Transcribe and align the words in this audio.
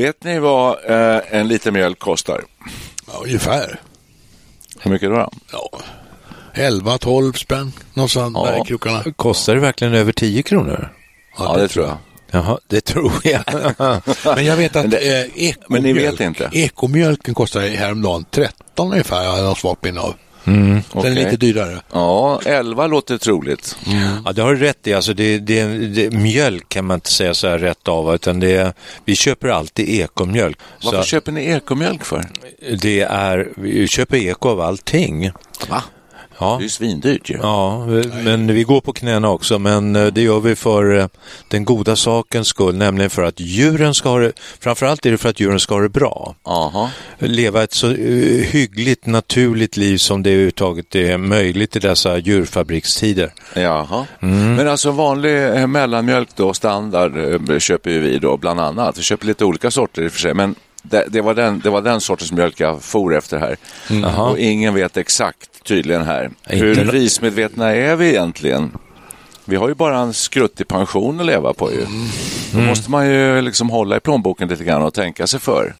Vet 0.00 0.24
ni 0.24 0.38
vad 0.38 0.70
eh, 0.90 1.20
en 1.30 1.48
liter 1.48 1.70
mjölk 1.70 1.98
kostar? 1.98 2.44
Ja, 3.06 3.12
ungefär. 3.24 3.80
Hur 4.80 4.90
mycket 4.90 5.10
då? 5.10 5.30
Ja. 5.52 5.80
11-12 6.54 7.32
spänn 7.32 7.72
någonstans 7.94 8.32
Ja. 8.36 8.44
där 8.50 8.62
i 8.62 8.66
krokarna. 8.66 9.04
Kostar 9.16 9.54
det 9.54 9.60
verkligen 9.60 9.94
över 9.94 10.12
10 10.12 10.42
kronor? 10.42 10.92
Ja, 11.38 11.56
det 11.56 11.68
tror 11.68 11.86
jag. 11.86 11.96
Jaha, 12.30 12.58
det 12.68 12.80
tror 12.80 13.12
jag. 13.24 13.42
Men 14.36 14.44
jag 14.44 14.56
vet 14.56 14.76
att 14.76 14.82
Men 14.82 14.90
det- 14.90 15.20
eh, 15.20 15.24
ekomjölk, 15.36 15.68
men 15.68 15.82
ni 15.82 15.92
vet 15.92 16.20
inte? 16.20 16.50
Ekomjölken 16.52 17.34
kostar 17.34 17.60
häromdagen 17.60 18.24
13 18.30 18.92
ungefär, 18.92 19.22
jag 19.24 19.30
har 19.30 19.42
någon 19.42 19.56
svagt 19.56 19.84
minne 19.84 20.00
av. 20.44 21.02
Den 21.02 21.12
är 21.16 21.24
lite 21.24 21.36
dyrare. 21.36 21.80
Ja, 21.92 22.40
11 22.44 22.86
låter 22.86 23.18
troligt. 23.18 23.76
Ja, 24.24 24.32
det 24.32 24.42
har 24.42 24.54
du 24.54 24.60
rätt 24.60 24.86
i. 24.86 24.94
Alltså 24.94 25.14
det, 25.14 25.38
det, 25.38 25.64
det, 25.86 26.10
mjölk 26.10 26.68
kan 26.68 26.84
man 26.84 26.94
inte 26.94 27.12
säga 27.12 27.34
så 27.34 27.48
här 27.48 27.58
rätt 27.58 27.88
av, 27.88 28.14
utan 28.14 28.40
det, 28.40 28.52
är- 28.52 28.72
vi 29.04 29.16
köper 29.16 29.48
alltid 29.48 29.88
ekomjölk. 30.00 30.58
Varför 30.84 30.98
Så 31.02 31.04
köper 31.04 31.32
ni 31.32 31.44
ekomjölk 31.44 32.04
för? 32.04 32.24
det 32.82 33.00
är, 33.00 33.48
vi 33.56 33.88
köper 33.88 34.16
eko 34.16 34.48
av 34.48 34.60
allting. 34.60 35.30
Va? 35.68 35.82
Ja. 36.40 36.56
Det 36.56 36.60
är 36.60 36.62
ju 36.62 36.68
svindyrt 36.68 37.30
ju. 37.30 37.38
Ja, 37.42 37.86
men 38.24 38.54
vi 38.54 38.62
går 38.62 38.80
på 38.80 38.92
knäna 38.92 39.30
också, 39.30 39.58
men 39.58 39.96
eh, 39.96 40.06
det 40.06 40.22
gör 40.22 40.40
vi 40.40 40.56
för 40.56 40.98
eh, 40.98 41.06
den 41.48 41.64
goda 41.64 41.96
sakens 41.96 42.48
skull, 42.48 42.76
nämligen 42.76 43.10
för 43.10 43.22
att 43.22 43.40
djuren 43.40 43.94
ska 43.94 44.08
ha 44.08 44.18
det, 44.18 44.32
framförallt 44.60 45.06
är 45.06 45.10
det 45.10 45.18
för 45.18 45.28
att 45.28 45.40
djuren 45.40 45.60
ska 45.60 45.74
ha 45.74 45.82
det 45.82 45.88
bra. 45.88 46.34
Jaha. 46.44 46.90
Leva 47.18 47.62
ett 47.62 47.72
så 47.72 47.86
eh, 47.86 47.94
hyggligt, 48.44 49.06
naturligt 49.06 49.76
liv 49.76 49.96
som 49.96 50.22
det 50.22 50.30
överhuvudtaget 50.30 50.94
är 50.94 51.18
möjligt 51.18 51.76
i 51.76 51.78
dessa 51.78 52.18
djurfabrikstider. 52.18 53.32
Jaha. 53.54 54.06
Mm. 54.22 54.54
Men 54.54 54.68
alltså 54.68 54.90
vanlig 54.90 55.68
mellanmjölk 55.68 56.28
då, 56.36 56.54
standard, 56.54 57.12
köper 57.62 57.90
ju 57.90 58.00
vi 58.00 58.18
då 58.18 58.36
bland 58.36 58.60
annat. 58.60 58.98
Vi 58.98 59.02
köper 59.02 59.26
lite 59.26 59.44
olika 59.44 59.70
sorter 59.70 60.02
i 60.02 60.08
och 60.08 60.12
för 60.12 60.20
sig, 60.20 60.34
men 60.34 60.54
det, 60.82 61.04
det, 61.08 61.20
var, 61.20 61.34
den, 61.34 61.60
det 61.60 61.70
var 61.70 61.82
den 61.82 62.00
sortens 62.00 62.32
mjölk 62.32 62.60
jag 62.60 62.82
for 62.82 63.16
efter 63.16 63.38
här. 63.38 63.56
Och 64.30 64.38
ingen 64.38 64.74
vet 64.74 64.96
exakt 64.96 65.49
tydligen 65.64 66.02
här. 66.04 66.30
Hur 66.44 66.70
Inte- 66.78 66.90
prismedvetna 66.90 67.74
är 67.74 67.96
vi 67.96 68.08
egentligen? 68.08 68.72
Vi 69.44 69.56
har 69.56 69.68
ju 69.68 69.74
bara 69.74 69.98
en 69.98 70.12
skruttig 70.12 70.68
pension 70.68 71.20
att 71.20 71.26
leva 71.26 71.52
på 71.52 71.72
ju. 71.72 71.86
Då 72.52 72.58
måste 72.58 72.90
man 72.90 73.06
ju 73.10 73.40
liksom 73.40 73.70
hålla 73.70 73.96
i 73.96 74.00
plånboken 74.00 74.48
lite 74.48 74.64
grann 74.64 74.82
och 74.82 74.94
tänka 74.94 75.26
sig 75.26 75.40
för. 75.40 75.74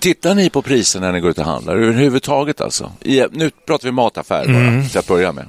Tittar 0.00 0.34
ni 0.34 0.50
på 0.50 0.62
priser 0.62 1.00
när 1.00 1.12
ni 1.12 1.20
går 1.20 1.30
ut 1.30 1.38
och 1.38 1.44
handlar 1.44 1.76
överhuvudtaget 1.76 2.60
alltså? 2.60 2.92
I, 3.00 3.24
nu 3.30 3.50
pratar 3.66 3.84
vi 3.88 3.92
mataffär 3.92 4.46
bara, 4.46 4.88
till 4.88 4.98
att 4.98 5.06
börja 5.06 5.32
med. 5.32 5.44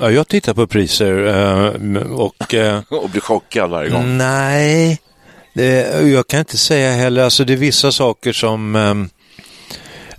Ja, 0.00 0.10
jag 0.10 0.28
tittar 0.28 0.54
på 0.54 0.66
priser 0.66 1.26
eh, 1.26 2.02
och 2.12 2.54
eh, 2.54 2.80
Och 2.88 3.10
blir 3.10 3.20
chockad 3.20 3.70
varje 3.70 3.90
gång. 3.90 4.18
nej, 4.18 4.98
det, 5.52 6.00
jag 6.08 6.26
kan 6.28 6.38
inte 6.40 6.56
säga 6.58 6.92
heller. 6.92 7.22
Alltså 7.22 7.44
det 7.44 7.52
är 7.52 7.56
vissa 7.56 7.92
saker 7.92 8.32
som 8.32 8.76
ehm, 8.76 9.08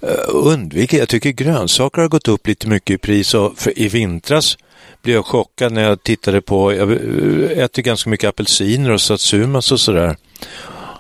eh, 0.02 0.10
undviker. 0.28 0.98
Jag 0.98 1.10
tycker 1.10 1.30
grönsaker 1.32 2.02
har 2.02 2.10
gått 2.10 2.28
upp 2.28 2.48
lite 2.48 2.68
mycket 2.68 2.94
i 2.94 2.98
pris 2.98 3.34
och 3.34 3.54
för 3.58 3.80
i 3.80 3.88
vintras 3.88 4.58
blev 5.02 5.16
jag 5.16 5.26
chockad 5.26 5.72
när 5.72 5.84
jag 5.84 6.04
tittade 6.04 6.42
på, 6.42 6.74
jag 6.74 6.92
eh, 6.92 7.64
äter 7.64 7.82
ganska 7.82 8.10
mycket 8.10 8.30
apelsiner 8.30 8.90
och 8.92 9.02
satsumas 9.02 9.72
och 9.72 9.80
sådär. 9.80 10.16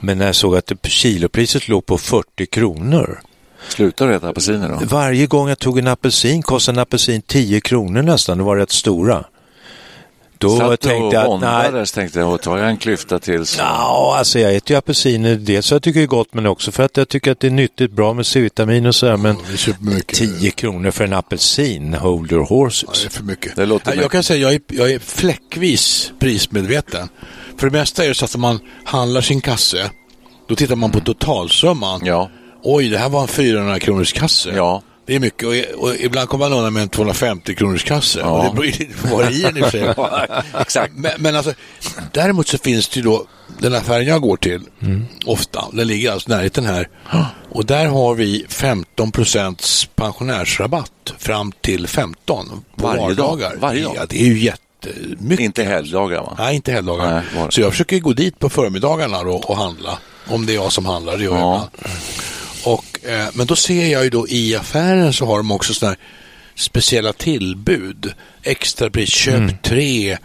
Men 0.01 0.17
när 0.17 0.25
jag 0.25 0.35
såg 0.35 0.55
att 0.55 0.67
det- 0.67 0.89
kilopriset 0.89 1.67
låg 1.67 1.85
på 1.85 1.97
40 1.97 2.45
kronor. 2.45 3.21
Slutar 3.69 4.07
du 4.07 4.15
äta 4.15 4.29
apelsiner 4.29 4.69
då? 4.69 4.79
Varje 4.85 5.27
gång 5.27 5.49
jag 5.49 5.59
tog 5.59 5.79
en 5.79 5.87
apelsin 5.87 6.41
kostade 6.41 6.75
en 6.75 6.81
apelsin 6.81 7.21
10 7.21 7.61
kronor 7.61 8.01
nästan, 8.01 8.37
det 8.37 8.43
var 8.43 8.57
rätt 8.57 8.71
stora. 8.71 9.25
Då 10.41 10.57
Satt 10.57 10.79
tänkte 10.81 11.15
jag 11.15 11.15
att 11.15 11.41
nej, 11.41 11.65
våndades, 11.65 11.91
tänkte 11.91 12.19
jag, 12.19 12.41
tar 12.41 12.57
jag 12.57 12.69
en 12.69 12.77
klyfta 12.77 13.19
till 13.19 13.45
så... 13.45 13.59
Ja, 13.61 14.15
alltså 14.17 14.39
jag 14.39 14.55
äter 14.55 14.71
ju 14.71 14.77
apelsiner, 14.77 15.35
dels 15.35 15.69
för 15.69 15.75
att 15.75 15.77
jag 15.77 15.83
tycker 15.83 15.99
det 15.99 16.05
är 16.05 16.07
gott 16.07 16.33
men 16.33 16.45
också 16.45 16.71
för 16.71 16.83
att 16.83 16.97
jag 16.97 17.09
tycker 17.09 17.31
att 17.31 17.39
det 17.39 17.47
är 17.47 17.51
nyttigt, 17.51 17.91
bra 17.91 18.13
med 18.13 18.25
C-vitamin 18.25 18.85
och 18.85 18.95
sådär. 18.95 19.17
Men 19.17 19.37
supermycket. 19.57 20.17
10 20.17 20.51
kronor 20.51 20.91
för 20.91 21.03
en 21.03 21.13
apelsin, 21.13 21.93
hold 21.93 22.31
your 22.31 22.45
horses. 22.45 22.83
Ja, 22.87 22.99
det 23.01 23.07
är 23.07 23.09
för 23.09 23.23
mycket. 23.23 23.55
Det 23.55 23.65
låter 23.65 23.87
Ja, 23.91 23.95
jag 23.95 23.97
mycket. 23.97 24.11
kan 24.11 24.23
säga 24.23 24.39
jag 24.39 24.53
är, 24.53 24.61
jag 24.67 24.91
är 24.91 24.99
fläckvis 24.99 26.11
prismedveten. 26.19 27.09
För 27.57 27.69
det 27.69 27.77
mesta 27.77 28.03
är 28.03 28.07
det 28.07 28.15
så 28.15 28.25
att 28.25 28.35
om 28.35 28.41
man 28.41 28.59
handlar 28.85 29.21
sin 29.21 29.41
kasse, 29.41 29.91
då 30.47 30.55
tittar 30.55 30.75
man 30.75 30.91
på 30.91 30.99
totalsumman. 30.99 32.01
Ja. 32.03 32.29
Oj, 32.63 32.89
det 32.89 32.97
här 32.97 33.09
var 33.09 33.21
en 33.21 33.27
400 33.27 33.79
kronors 33.79 34.13
kasse. 34.13 34.49
Ja. 34.55 34.81
Det 35.11 35.15
är 35.15 35.19
mycket 35.19 35.47
och, 35.47 35.83
och 35.83 35.95
ibland 35.95 36.29
kommer 36.29 36.49
man 36.49 36.57
undan 36.57 36.73
med 36.73 36.83
en 36.83 36.89
250 36.89 37.55
kronors 37.55 37.83
kasse. 37.83 38.19
Ja. 38.19 38.49
Och 38.49 38.55
det 38.63 39.27
är 39.27 39.31
i 39.31 39.41
den 39.41 39.57
i 39.57 39.61
och 39.61 39.65
för 39.65 39.71
sig. 39.71 39.93
Exakt. 40.61 40.93
Men, 40.95 41.11
men 41.17 41.35
alltså, 41.35 41.53
däremot 42.11 42.47
så 42.47 42.57
finns 42.57 42.87
det 42.89 42.95
ju 42.95 43.01
då, 43.01 43.25
den 43.59 43.75
affären 43.75 44.05
jag 44.05 44.21
går 44.21 44.37
till, 44.37 44.61
ofta, 45.25 45.65
den 45.73 45.87
ligger 45.87 46.11
alltså 46.11 46.29
närheten 46.29 46.65
här. 46.65 46.89
Och 47.49 47.65
där 47.65 47.85
har 47.85 48.15
vi 48.15 48.45
15 48.49 49.11
procents 49.11 49.85
pensionärsrabatt 49.95 51.13
fram 51.17 51.51
till 51.61 51.87
15 51.87 52.47
på 52.75 52.87
Varje 52.87 52.99
dag? 53.01 53.07
vardagar. 53.27 53.55
Varje 53.59 53.83
dag? 53.83 53.93
Ja, 53.97 54.05
det 54.09 54.21
är 54.21 54.25
ju 54.25 54.39
jättemycket. 54.39 55.39
Inte 55.39 55.63
helgdagar 55.63 56.21
va? 56.21 56.35
Nej, 56.37 56.55
inte 56.55 56.71
helgdagar. 56.71 57.11
Nej, 57.11 57.23
var? 57.41 57.49
Så 57.49 57.61
jag 57.61 57.71
försöker 57.71 57.99
gå 57.99 58.13
dit 58.13 58.39
på 58.39 58.49
förmiddagarna 58.49 59.23
då 59.23 59.33
och 59.35 59.57
handla. 59.57 59.97
Om 60.27 60.45
det 60.45 60.53
är 60.53 60.55
jag 60.55 60.71
som 60.71 60.85
handlar, 60.85 61.17
det 61.17 61.23
gör 61.23 61.31
jag 61.37 61.41
Ja. 61.41 61.69
ibland. 61.77 61.93
Och, 62.63 63.05
eh, 63.05 63.27
men 63.33 63.47
då 63.47 63.55
ser 63.55 63.85
jag 63.87 64.03
ju 64.03 64.09
då 64.09 64.27
i 64.27 64.55
affären 64.55 65.13
så 65.13 65.25
har 65.25 65.37
de 65.37 65.51
också 65.51 65.73
sådana 65.73 65.95
här 65.95 66.05
speciella 66.55 67.13
tillbud. 67.13 68.13
Extrapris, 68.43 69.09
köp 69.09 69.35
Mm. 69.35 69.55
tre 69.63 70.17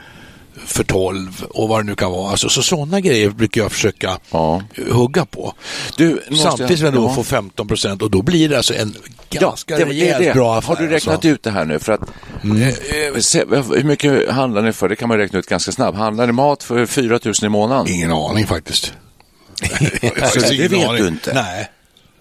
för 0.66 0.84
12 0.84 1.44
och 1.50 1.68
vad 1.68 1.80
det 1.80 1.84
nu 1.86 1.94
kan 1.94 2.10
vara. 2.12 2.30
Alltså, 2.30 2.48
så 2.48 2.62
sådana 2.62 3.00
grejer 3.00 3.30
brukar 3.30 3.60
jag 3.60 3.72
försöka 3.72 4.18
Ja. 4.30 4.62
hugga 4.90 5.24
på. 5.24 5.54
Du, 5.96 6.22
Samtidigt 6.42 6.78
som 6.78 6.84
jag 6.84 6.94
då 6.94 7.02
ja. 7.04 7.14
får 7.14 7.22
15 7.24 7.68
procent 7.68 8.02
och 8.02 8.10
då 8.10 8.22
blir 8.22 8.48
det 8.48 8.56
alltså 8.56 8.74
en 8.74 8.94
ganska 9.30 9.76
det, 9.76 9.84
det 9.84 9.90
rejält 9.90 10.24
det. 10.24 10.32
bra 10.34 10.56
affär. 10.58 10.68
Har 10.68 10.76
du 10.76 10.88
räknat 10.88 11.14
alltså. 11.14 11.28
ut 11.28 11.42
det 11.42 11.50
här 11.50 11.64
nu? 11.64 11.78
För 11.78 11.92
att, 11.92 12.00
eh, 12.02 13.20
se, 13.20 13.44
hur 13.50 13.84
mycket 13.84 14.30
handlar 14.30 14.62
ni 14.62 14.72
för? 14.72 14.88
Det 14.88 14.96
kan 14.96 15.08
man 15.08 15.18
räkna 15.18 15.38
ut 15.38 15.46
ganska 15.46 15.72
snabbt. 15.72 15.98
Handlar 15.98 16.26
ni 16.26 16.32
mat 16.32 16.62
för 16.62 16.86
4 16.86 17.18
000 17.24 17.34
i 17.42 17.48
månaden? 17.48 17.88
Ingen 17.88 18.12
aning 18.12 18.46
faktiskt. 18.46 18.92
Det 20.00 20.68
vet 20.68 20.72
aning. 20.88 21.02
du 21.02 21.08
inte? 21.08 21.34
Nej, 21.34 21.70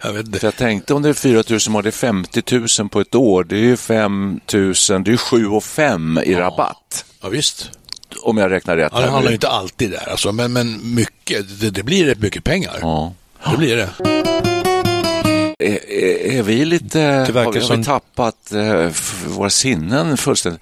jag 0.05 0.13
vet 0.13 0.25
inte. 0.25 0.39
För 0.39 0.47
jag 0.47 0.55
tänkte 0.55 0.93
om 0.93 1.01
det 1.01 1.09
är 1.09 1.13
4 1.13 1.43
000 1.49 1.59
mål, 1.69 1.83
det 1.83 1.89
är 1.89 1.91
50 1.91 2.79
000 2.79 2.89
på 2.89 3.01
ett 3.01 3.15
år. 3.15 3.43
Det 3.43 3.55
är 3.55 3.59
ju 3.59 3.77
5 3.77 4.39
000, 4.53 4.73
det 5.03 5.11
är 5.11 5.17
7 5.17 5.47
och 5.47 5.63
5 5.63 6.19
i 6.23 6.35
rabatt. 6.35 7.05
Ja, 7.21 7.29
visst. 7.29 7.71
Om 8.21 8.37
jag 8.37 8.51
räknar 8.51 8.77
rätt. 8.77 8.91
Ja, 8.95 9.01
det 9.01 9.09
handlar 9.09 9.31
ju 9.31 9.35
inte 9.35 9.47
alltid 9.47 9.91
där 9.91 10.09
alltså, 10.09 10.31
men, 10.31 10.53
men 10.53 10.95
mycket, 10.95 11.59
det, 11.59 11.69
det 11.69 11.83
blir 11.83 12.05
rätt 12.05 12.19
mycket 12.19 12.43
pengar. 12.43 12.77
Ja. 12.81 13.13
Det 13.51 13.57
blir 13.57 13.75
det. 13.75 14.64
Är, 15.59 15.91
är, 16.31 16.43
vi 16.43 16.65
lite, 16.65 16.99
har 16.99 17.31
vi, 17.51 17.59
har 17.59 17.59
som- 17.67 17.77
vi 17.77 17.83
tappat 17.83 18.51
eh, 18.51 18.89
våra 19.27 19.49
sinnen 19.49 20.17
fullständigt? 20.17 20.61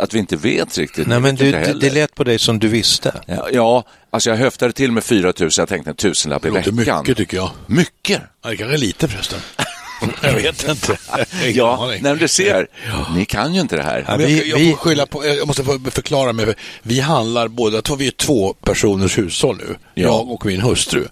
Att 0.00 0.14
vi 0.14 0.18
inte 0.18 0.36
vet 0.36 0.78
riktigt? 0.78 1.06
Nej, 1.06 1.14
Jag 1.14 1.22
men 1.22 1.36
du, 1.36 1.52
det, 1.52 1.72
det 1.80 1.90
lät 1.90 2.14
på 2.14 2.24
dig 2.24 2.38
som 2.38 2.58
du 2.58 2.68
visste. 2.68 3.14
Ja, 3.26 3.48
ja, 3.52 3.84
alltså 4.10 4.30
jag 4.30 4.36
höftade 4.36 4.72
till 4.72 4.92
med 4.92 5.04
4 5.04 5.32
000, 5.40 5.50
jag 5.56 5.68
tänkte 5.68 5.90
en 5.90 5.96
tusenlapp 5.96 6.44
i 6.44 6.48
Det 6.48 6.54
låter 6.54 6.72
veckan. 6.72 6.98
mycket 7.00 7.16
tycker 7.16 7.36
jag. 7.36 7.50
Mycket? 7.66 8.22
Ja, 8.42 8.50
det 8.50 8.56
kanske 8.56 8.74
är 8.76 8.78
lite 8.78 9.08
förresten. 9.08 9.38
jag 10.22 10.32
vet 10.32 10.68
inte. 10.68 10.98
Ingen 11.42 11.54
Ja, 11.56 11.92
nej, 12.00 12.16
du 12.16 12.28
ser, 12.28 12.66
ni 13.14 13.24
kan 13.24 13.54
ju 13.54 13.60
inte 13.60 13.76
det 13.76 13.82
här. 13.82 14.04
Ja, 14.08 14.16
vi- 14.16 14.38
jag, 14.38 14.46
jag, 14.46 14.56
vi- 14.58 14.74
skylla 14.74 15.06
på, 15.06 15.26
jag 15.26 15.46
måste 15.46 15.64
förklara 15.90 16.32
mig. 16.32 16.54
Vi 16.82 17.00
handlar 17.00 17.48
båda 17.48 17.82
två, 17.82 17.94
vi 17.96 18.06
är 18.06 18.10
två 18.10 18.54
personers 18.54 19.18
hushåll 19.18 19.56
nu. 19.56 19.76
Ja. 19.94 20.02
Jag 20.02 20.30
och 20.30 20.46
min 20.46 20.60
hustru. 20.60 21.06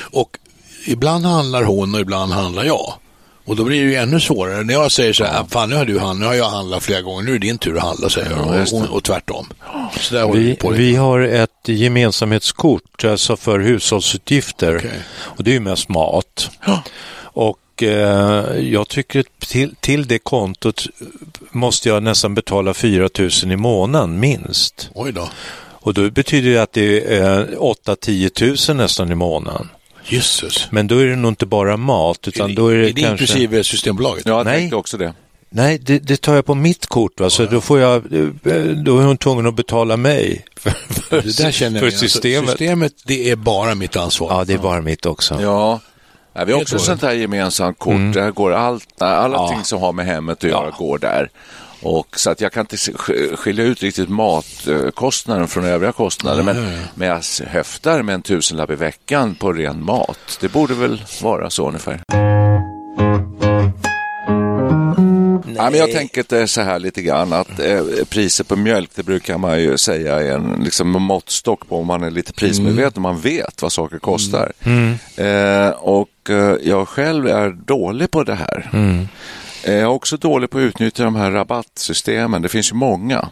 Och 0.00 0.38
ibland 0.86 1.26
handlar 1.26 1.62
hon 1.62 1.94
och 1.94 2.00
ibland 2.00 2.32
handlar 2.32 2.64
jag. 2.64 2.94
Och 3.46 3.56
då 3.56 3.64
blir 3.64 3.84
det 3.84 3.90
ju 3.90 3.94
ännu 3.94 4.20
svårare. 4.20 4.62
När 4.64 4.74
jag 4.74 4.92
säger 4.92 5.12
så 5.12 5.24
här, 5.24 5.40
"Ah, 5.40 5.46
fan 5.50 5.70
nu 5.70 5.76
har 5.76 5.84
du 5.84 5.98
handlat, 5.98 6.18
nu 6.20 6.26
har 6.26 6.34
jag 6.34 6.50
handlat 6.50 6.82
flera 6.82 7.00
gånger, 7.02 7.22
nu 7.22 7.30
är 7.30 7.38
det 7.38 7.46
din 7.46 7.58
tur 7.58 7.76
att 7.76 7.82
handla, 7.82 8.08
säger 8.08 8.30
jag. 8.30 8.38
Ja, 8.38 8.62
och, 8.76 8.82
och, 8.82 8.96
och 8.96 9.04
tvärtom. 9.04 9.46
Så 10.00 10.14
där 10.14 10.32
vi 10.32 10.54
på 10.54 10.70
vi 10.70 10.94
har 10.96 11.20
ett 11.20 11.50
gemensamhetskort 11.68 13.04
alltså 13.04 13.36
för 13.36 13.58
hushållsutgifter 13.60 14.76
Okej. 14.76 15.00
och 15.20 15.44
det 15.44 15.50
är 15.50 15.54
ju 15.54 15.60
mest 15.60 15.88
mat. 15.88 16.50
Och 17.16 17.82
eh, 17.82 18.58
jag 18.58 18.88
tycker 18.88 19.20
att 19.20 19.48
till, 19.48 19.74
till 19.80 20.06
det 20.06 20.18
kontot 20.18 20.86
måste 21.50 21.88
jag 21.88 22.02
nästan 22.02 22.34
betala 22.34 22.74
4 22.74 23.08
000 23.18 23.30
i 23.52 23.56
månaden 23.56 24.20
minst. 24.20 24.90
Oj 24.94 25.12
då. 25.12 25.28
Och 25.56 25.94
då 25.94 26.10
betyder 26.10 26.50
det 26.50 26.62
att 26.62 26.72
det 26.72 27.14
är 27.16 27.46
8-10 27.46 28.68
000 28.70 28.76
nästan 28.76 29.12
i 29.12 29.14
månaden. 29.14 29.68
Jessus. 30.06 30.68
Men 30.70 30.86
då 30.86 30.98
är 30.98 31.06
det 31.06 31.16
nog 31.16 31.30
inte 31.30 31.46
bara 31.46 31.76
mat 31.76 32.28
utan 32.28 32.54
då 32.54 32.68
är 32.68 32.74
det, 32.76 32.88
är 32.90 32.92
det 32.92 33.00
kanske... 33.02 33.24
inklusive 33.24 33.64
Systembolaget? 33.64 34.26
Ja, 34.26 34.36
jag 34.36 34.44
Nej. 34.46 34.58
tänkte 34.58 34.76
också 34.76 34.96
det. 34.96 35.14
Nej, 35.50 35.78
det, 35.78 35.98
det 35.98 36.20
tar 36.20 36.34
jag 36.34 36.46
på 36.46 36.54
mitt 36.54 36.86
kort. 36.86 37.20
Va? 37.20 37.30
Så 37.30 37.44
då, 37.46 37.60
får 37.60 37.80
jag, 37.80 38.02
då 38.84 38.98
är 38.98 39.04
hon 39.04 39.16
tvungen 39.16 39.46
att 39.46 39.54
betala 39.54 39.96
mig 39.96 40.44
för, 40.56 40.70
för, 40.70 41.22
Det 41.22 41.36
där 41.36 41.50
känner 41.50 41.80
för 41.80 41.86
jag. 41.86 41.92
Alltså, 41.92 42.08
systemet. 42.08 42.50
systemet, 42.50 42.92
det 43.04 43.30
är 43.30 43.36
bara 43.36 43.74
mitt 43.74 43.96
ansvar. 43.96 44.28
Ja, 44.38 44.44
det 44.44 44.52
är 44.52 44.58
bara 44.58 44.80
mitt 44.80 45.06
också. 45.06 45.38
Ja, 45.40 45.80
ja 46.32 46.44
vi 46.44 46.52
har 46.52 46.60
också 46.60 46.70
så. 46.70 46.76
ett 46.76 46.86
sånt 46.86 47.02
här 47.02 47.12
gemensamt 47.12 47.78
kort. 47.78 48.12
Där 48.14 48.30
går 48.30 48.52
allt, 48.52 49.02
allting 49.02 49.64
som 49.64 49.80
har 49.80 49.92
med 49.92 50.06
hemmet 50.06 50.44
att 50.44 50.50
göra 50.50 50.66
Ja. 50.70 50.76
går 50.78 50.98
där. 50.98 51.30
Och 51.84 52.18
så 52.18 52.30
att 52.30 52.40
jag 52.40 52.52
kan 52.52 52.60
inte 52.60 52.76
sk- 52.76 53.36
skilja 53.36 53.64
ut 53.64 53.82
riktigt 53.82 54.08
matkostnaden 54.08 55.48
från 55.48 55.64
övriga 55.64 55.92
kostnader. 55.92 56.42
Men, 56.42 56.56
men 56.94 57.08
jag 57.08 57.20
höftar 57.46 58.02
med 58.02 58.14
en 58.14 58.22
tusenlapp 58.22 58.70
i 58.70 58.74
veckan 58.74 59.34
på 59.34 59.52
ren 59.52 59.84
mat. 59.84 60.38
Det 60.40 60.48
borde 60.52 60.74
väl 60.74 61.02
vara 61.22 61.50
så 61.50 61.68
ungefär. 61.68 62.00
Nej. 65.46 65.70
men 65.70 65.74
jag 65.80 65.92
tänker 65.92 66.24
det 66.28 66.46
så 66.48 66.60
här 66.60 66.78
lite 66.78 67.02
grann 67.02 67.32
att 67.32 67.60
eh, 67.60 67.82
priset 68.08 68.48
på 68.48 68.56
mjölk 68.56 68.90
det 68.94 69.02
brukar 69.02 69.38
man 69.38 69.60
ju 69.62 69.78
säga 69.78 70.20
är 70.20 70.30
en 70.34 70.60
liksom, 70.64 70.90
måttstock 70.90 71.68
på 71.68 71.78
om 71.80 71.86
man 71.86 72.02
är 72.02 72.10
lite 72.10 72.32
prismedveten, 72.32 72.96
om 72.96 73.02
man 73.02 73.20
vet 73.20 73.62
vad 73.62 73.72
saker 73.72 73.98
kostar. 73.98 74.52
Eh, 75.16 75.68
och 75.70 76.30
eh, 76.30 76.56
jag 76.62 76.88
själv 76.88 77.26
är 77.26 77.50
dålig 77.50 78.10
på 78.10 78.24
det 78.24 78.34
här. 78.34 78.70
Eh, 78.72 79.06
Jag 79.66 79.74
är 79.74 79.86
också 79.86 80.16
dålig 80.16 80.50
på 80.50 80.58
att 80.58 80.62
utnyttja 80.62 81.04
de 81.04 81.16
här 81.16 81.30
rabattsystemen. 81.30 82.42
Det 82.42 82.48
finns 82.48 82.70
ju 82.70 82.74
många. 82.74 83.28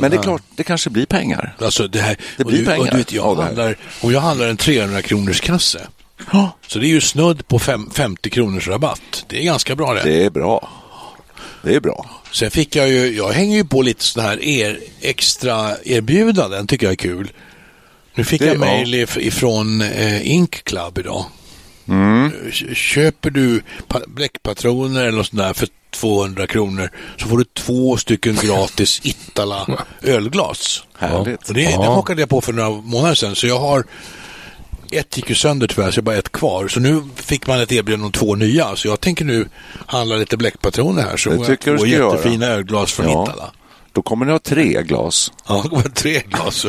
Men 0.00 0.10
det 0.10 0.16
är 0.16 0.22
klart, 0.22 0.42
det 0.56 0.64
kanske 0.64 0.90
blir 0.90 1.06
pengar. 1.06 1.56
Alltså 1.58 1.88
det 1.88 2.00
här, 2.00 2.16
Det 2.36 2.44
och 2.44 2.50
blir 2.50 2.58
du, 2.60 2.64
pengar 2.66 2.80
Och 2.80 2.88
du 2.90 2.96
vet, 2.96 3.12
jag 3.12 3.34
handlar, 3.36 3.76
om 4.00 4.12
jag 4.12 4.20
handlar 4.20 4.48
en 4.48 4.56
300 4.56 5.02
kronors 5.02 5.40
kasse, 5.40 5.86
så 6.66 6.78
det 6.78 6.86
är 6.86 6.88
ju 6.88 7.00
snudd 7.00 7.48
på 7.48 7.58
fem, 7.58 7.90
50 7.94 8.30
kronors 8.30 8.68
rabatt. 8.68 9.24
Det 9.28 9.38
är 9.38 9.44
ganska 9.44 9.76
bra 9.76 9.94
det. 9.94 10.02
Det 10.02 10.24
är 10.24 10.30
bra. 10.30 10.68
Det 11.62 11.74
är 11.74 11.80
bra. 11.80 12.10
Sen 12.32 12.50
fick 12.50 12.76
jag 12.76 12.88
ju, 12.88 13.16
jag 13.16 13.28
hänger 13.32 13.56
ju 13.56 13.64
på 13.64 13.82
lite 13.82 14.04
sådana 14.04 14.28
här 14.30 14.42
er, 14.44 14.78
extra 15.00 15.70
erbjudanden, 15.84 16.66
tycker 16.66 16.86
jag 16.86 16.92
är 16.92 16.96
kul. 16.96 17.32
Nu 18.14 18.24
fick 18.24 18.40
Det- 18.40 18.46
jag 18.46 18.54
ja. 18.56 18.60
mejl 18.60 18.94
if- 18.94 19.18
ifrån 19.18 19.80
eh, 19.82 20.30
Ink 20.32 20.64
Club 20.64 20.98
idag. 20.98 21.24
Mm. 21.88 22.30
K- 22.52 22.74
Köper 22.74 23.30
du 23.30 23.62
pa- 23.88 24.00
bläckpatroner 24.06 25.00
eller 25.04 25.18
något 25.18 25.26
sånt 25.26 25.42
där 25.42 25.52
för 25.52 25.68
200 25.90 26.46
kronor 26.46 26.90
så 27.16 27.28
får 27.28 27.38
du 27.38 27.44
två 27.44 27.96
stycken 27.96 28.34
gratis 28.42 29.00
Ittala 29.04 29.84
ölglas. 30.02 30.82
Härligt. 30.98 31.48
Och 31.48 31.54
det, 31.54 31.60
det 31.66 31.86
hakade 31.86 32.22
jag 32.22 32.28
på 32.28 32.40
för 32.40 32.52
några 32.52 32.70
månader 32.70 33.14
sedan, 33.14 33.36
så 33.36 33.46
jag 33.46 33.58
har 33.58 33.84
ett 34.92 35.16
gick 35.16 35.28
ju 35.28 35.34
sönder 35.34 35.66
tyvärr, 35.66 35.90
så 35.90 35.98
jag 35.98 36.02
har 36.02 36.04
bara 36.04 36.16
ett 36.16 36.32
kvar. 36.32 36.68
Så 36.68 36.80
nu 36.80 37.02
fick 37.16 37.46
man 37.46 37.60
ett 37.60 37.72
erbjudande 37.72 38.06
om 38.06 38.12
två 38.12 38.34
nya, 38.34 38.76
så 38.76 38.88
jag 38.88 39.00
tänker 39.00 39.24
nu 39.24 39.48
handla 39.86 40.16
lite 40.16 40.36
bläckpatroner 40.36 41.02
här. 41.02 41.16
Så 41.16 41.30
Det 41.30 41.44
tycker 41.46 41.70
jag 41.70 41.74
du 41.74 41.78
två 41.78 41.86
ska 41.86 41.96
göra. 41.96 42.10
jättefina 42.16 42.46
ölglas 42.46 42.92
från 42.92 43.06
Ja. 43.06 43.22
Ittala. 43.24 43.50
Då 43.92 44.02
kommer 44.02 44.26
ni 44.26 44.32
ha 44.32 44.38
tre 44.38 44.82
glas. 44.82 45.32
Ja, 45.48 45.64
tre 45.94 46.22
glas. 46.28 46.66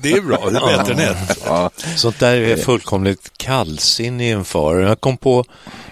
Det 0.00 0.12
är 0.12 0.20
bra, 0.20 0.50
det 0.50 0.58
är 0.58 0.76
bättre 0.78 0.92
än 0.92 1.00
ett. 1.00 1.38
Ja. 1.46 1.70
Sånt 1.96 2.18
där 2.18 2.36
är 2.36 2.56
fullkomligt 2.56 3.30
kallsinnig 3.36 4.30
inför. 4.30 4.80
Jag 4.80 5.00
kom 5.00 5.16
på, 5.16 5.44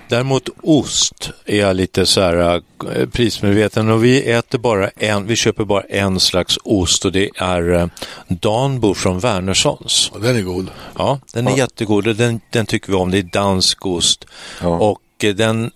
däremot 0.08 0.48
ost 0.62 1.30
är 1.46 1.56
jag 1.58 1.76
lite 1.76 2.06
så 2.06 2.20
här 2.20 2.62
eh, 2.94 3.06
prismedveten 3.08 3.90
och 3.90 4.04
vi 4.04 4.30
äter 4.30 4.58
bara 4.58 4.88
en, 4.88 5.26
vi 5.26 5.36
köper 5.36 5.64
bara 5.64 5.82
en 5.82 6.20
slags 6.20 6.58
ost 6.64 7.04
och 7.04 7.12
det 7.12 7.30
är 7.36 7.72
eh, 7.75 7.86
Danbo 8.28 8.94
från 8.94 9.19
Wernerssons. 9.19 10.10
Ja, 10.14 10.20
den 10.20 10.36
är 10.36 10.42
god. 10.42 10.70
Ja, 10.98 11.20
den 11.32 11.46
är 11.48 11.56
jättegod 11.56 12.06
och 12.06 12.16
den, 12.16 12.40
den 12.50 12.66
tycker 12.66 12.88
vi 12.88 12.94
om. 12.98 13.10
Det 13.10 13.19
är 13.19 13.22
dansk 13.22 13.86
ost 13.86 14.25
Ja. 14.62 14.69
och 14.69 15.00
eh, 15.25 15.34
den, 15.34 15.70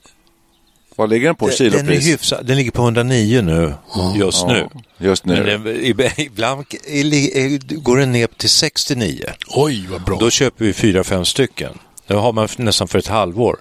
Vad 0.96 1.10
ligger 1.10 1.26
den 1.26 1.34
på 1.34 1.46
den, 1.48 1.56
den 1.58 1.66
är 1.74 1.78
kilopris? 1.78 2.06
hyfsad. 2.06 2.46
Den 2.46 2.56
ligger 2.56 2.70
på 2.70 2.82
109 2.82 3.42
nu, 3.42 3.74
just 4.16 4.46
nu. 4.46 4.66
Ja, 4.74 4.80
just 4.98 5.24
nu. 5.24 5.34
Men 5.34 5.46
den, 5.64 5.66
ib- 5.76 6.10
ibland 6.20 6.64
går 7.70 7.96
den 7.96 8.12
ner 8.12 8.26
till 8.36 8.50
69. 8.50 9.24
Oj, 9.48 9.86
vad 9.90 10.02
bra. 10.04 10.16
Då 10.20 10.30
köper 10.30 10.64
vi 10.64 10.72
fyra, 10.72 11.04
fem 11.04 11.24
stycken. 11.24 11.78
Det 12.06 12.14
har 12.14 12.32
man 12.32 12.48
nästan 12.56 12.88
för 12.88 12.98
ett 12.98 13.06
halvår. 13.06 13.56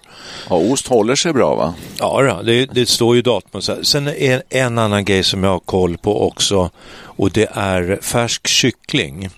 Ja, 0.49 0.55
ost 0.55 0.87
håller 0.87 1.15
sig 1.15 1.33
bra 1.33 1.55
va? 1.55 1.73
Ja, 1.99 2.41
det, 2.45 2.65
det 2.65 2.85
står 2.89 3.15
ju 3.15 3.21
datum. 3.21 3.61
Sen 3.83 4.07
är 4.07 4.43
en 4.49 4.77
annan 4.77 5.05
grej 5.05 5.23
som 5.23 5.43
jag 5.43 5.51
har 5.51 5.59
koll 5.59 5.97
på 5.97 6.27
också 6.27 6.69
och 6.99 7.31
det 7.31 7.49
är 7.53 7.99
färsk 8.01 8.47
kyckling. 8.47 9.29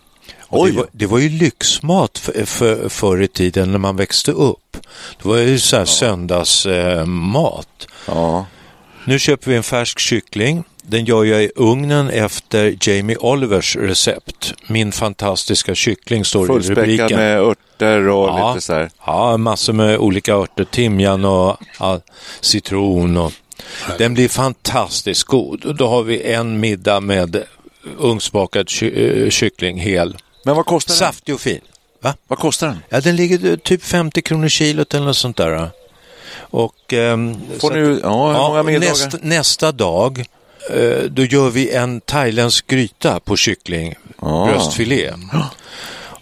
Oj. 0.56 0.72
Det, 0.72 0.78
var, 0.78 0.88
det 0.92 1.06
var 1.06 1.20
ju 1.20 1.30
lyxmat 1.30 2.18
för, 2.18 2.46
för, 2.46 2.90
förr 2.90 3.22
i 3.22 3.28
tiden 3.28 3.72
när 3.72 3.80
man 3.80 3.96
växte 3.96 4.32
upp. 4.32 4.78
Det 5.22 5.28
var 5.30 5.38
ju 5.38 5.60
så 5.60 5.78
här 5.78 5.86
söndagsmat. 5.86 7.68
Eh. 7.80 8.14
Ja. 8.14 8.46
nu 9.06 9.20
köper 9.20 9.52
vi 9.52 9.58
en 9.58 9.64
färsk 9.64 10.00
kyckling. 10.00 10.64
Den 10.86 11.06
gör 11.06 11.24
jag 11.24 11.44
i 11.44 11.52
ugnen 11.56 12.10
efter 12.10 12.76
Jamie 12.82 13.18
Olivers 13.18 13.76
recept. 13.76 14.54
Min 14.68 14.92
fantastiska 14.92 15.76
kyckling 15.76 16.26
står 16.26 16.62
i 16.62 16.70
rubriken. 16.70 17.18
med 17.20 17.40
örter 17.40 18.08
och 18.08 18.28
Ja. 18.30 18.54
lite 18.54 18.66
så 18.66 18.74
här. 18.74 18.90
Ja, 19.06 19.38
massor 19.38 19.74
med 19.74 19.98
olika 19.98 20.34
örter, 20.34 20.64
timjan 20.64 21.26
och 21.26 21.58
ja, 21.80 22.00
citron. 22.42 23.18
Och, 23.18 23.32
den 23.98 24.14
blir 24.14 24.30
fantastiskt 24.30 25.24
god. 25.24 25.76
Då 25.78 25.88
har 25.88 26.04
vi 26.04 26.22
en 26.34 26.60
middag 26.60 27.00
med 27.00 27.44
ugnsbakad 28.00 28.70
ky- 28.70 29.24
eh, 29.24 29.30
kyckling 29.30 29.80
hel. 29.80 30.18
Men 30.44 30.56
vad 30.56 30.66
kostar 30.66 30.92
den? 30.94 31.00
Saftig 31.00 31.36
och 31.36 31.42
fin. 31.42 31.62
Va? 32.02 32.14
Vad 32.28 32.40
kostar 32.40 32.68
den? 32.68 32.80
Ja, 32.90 33.02
den 33.02 33.16
ligger 33.16 33.50
eh, 33.52 33.56
typ 33.56 33.84
50 33.84 34.22
kronor 34.22 34.48
kilot 34.48 34.94
eller 34.94 35.06
något 35.06 35.18
sånt 35.18 35.38
där. 35.38 35.70
Och, 36.36 36.94
ehm, 36.94 37.42
Får 37.62 37.72
ni, 37.72 38.00
ja, 38.04 38.54
Ja, 38.72 38.80
nästa, 38.80 39.18
nästa 39.22 39.72
dag 39.72 40.26
eh, 40.70 41.04
då 41.10 41.24
gör 41.26 41.50
vi 41.50 41.72
en 41.72 42.02
thailändsk 42.02 42.68
gryta 42.68 43.20
på 43.20 43.36
kyckling, 43.36 43.96
Ah. 44.20 44.46
bröstfilé. 44.46 45.14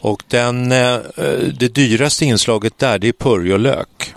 Och 0.04 0.24
den, 0.28 0.72
eh, 0.72 0.98
det 1.60 1.68
dyraste 1.68 2.26
inslaget 2.26 2.80
där 2.80 3.00
det 3.00 3.08
är 3.08 3.14
purjolök. 3.14 4.14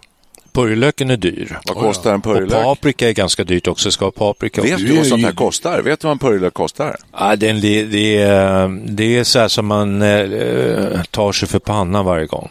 Purjolöken 0.54 1.10
är 1.10 1.16
dyr. 1.16 1.58
Vad 1.66 1.76
kostar 1.76 2.10
en 2.10 2.16
Och 2.16 2.24
purjolök? 2.24 2.62
paprika 2.62 3.08
är 3.08 3.12
ganska 3.12 3.44
dyrt 3.44 3.68
också, 3.68 3.90
ska 3.90 4.10
paprika. 4.10 4.62
Vet 4.62 4.78
du 4.78 4.96
vad 4.96 5.06
sånt 5.06 5.24
här 5.24 5.32
kostar? 5.32 5.82
Vet 5.82 6.00
du 6.00 6.06
vad 6.06 6.12
en 6.12 6.18
purjolök 6.18 6.54
kostar? 6.54 6.96
Ja, 7.12 7.36
det, 7.36 7.52
det, 7.52 7.84
det, 7.84 8.16
är, 8.22 8.68
det 8.86 9.18
är 9.18 9.24
så 9.24 9.38
här 9.38 9.48
som 9.48 9.66
man 9.66 10.02
eh, 10.02 11.02
tar 11.10 11.32
sig 11.32 11.48
för 11.48 11.58
pannan 11.58 12.04
varje 12.04 12.26
gång. 12.26 12.48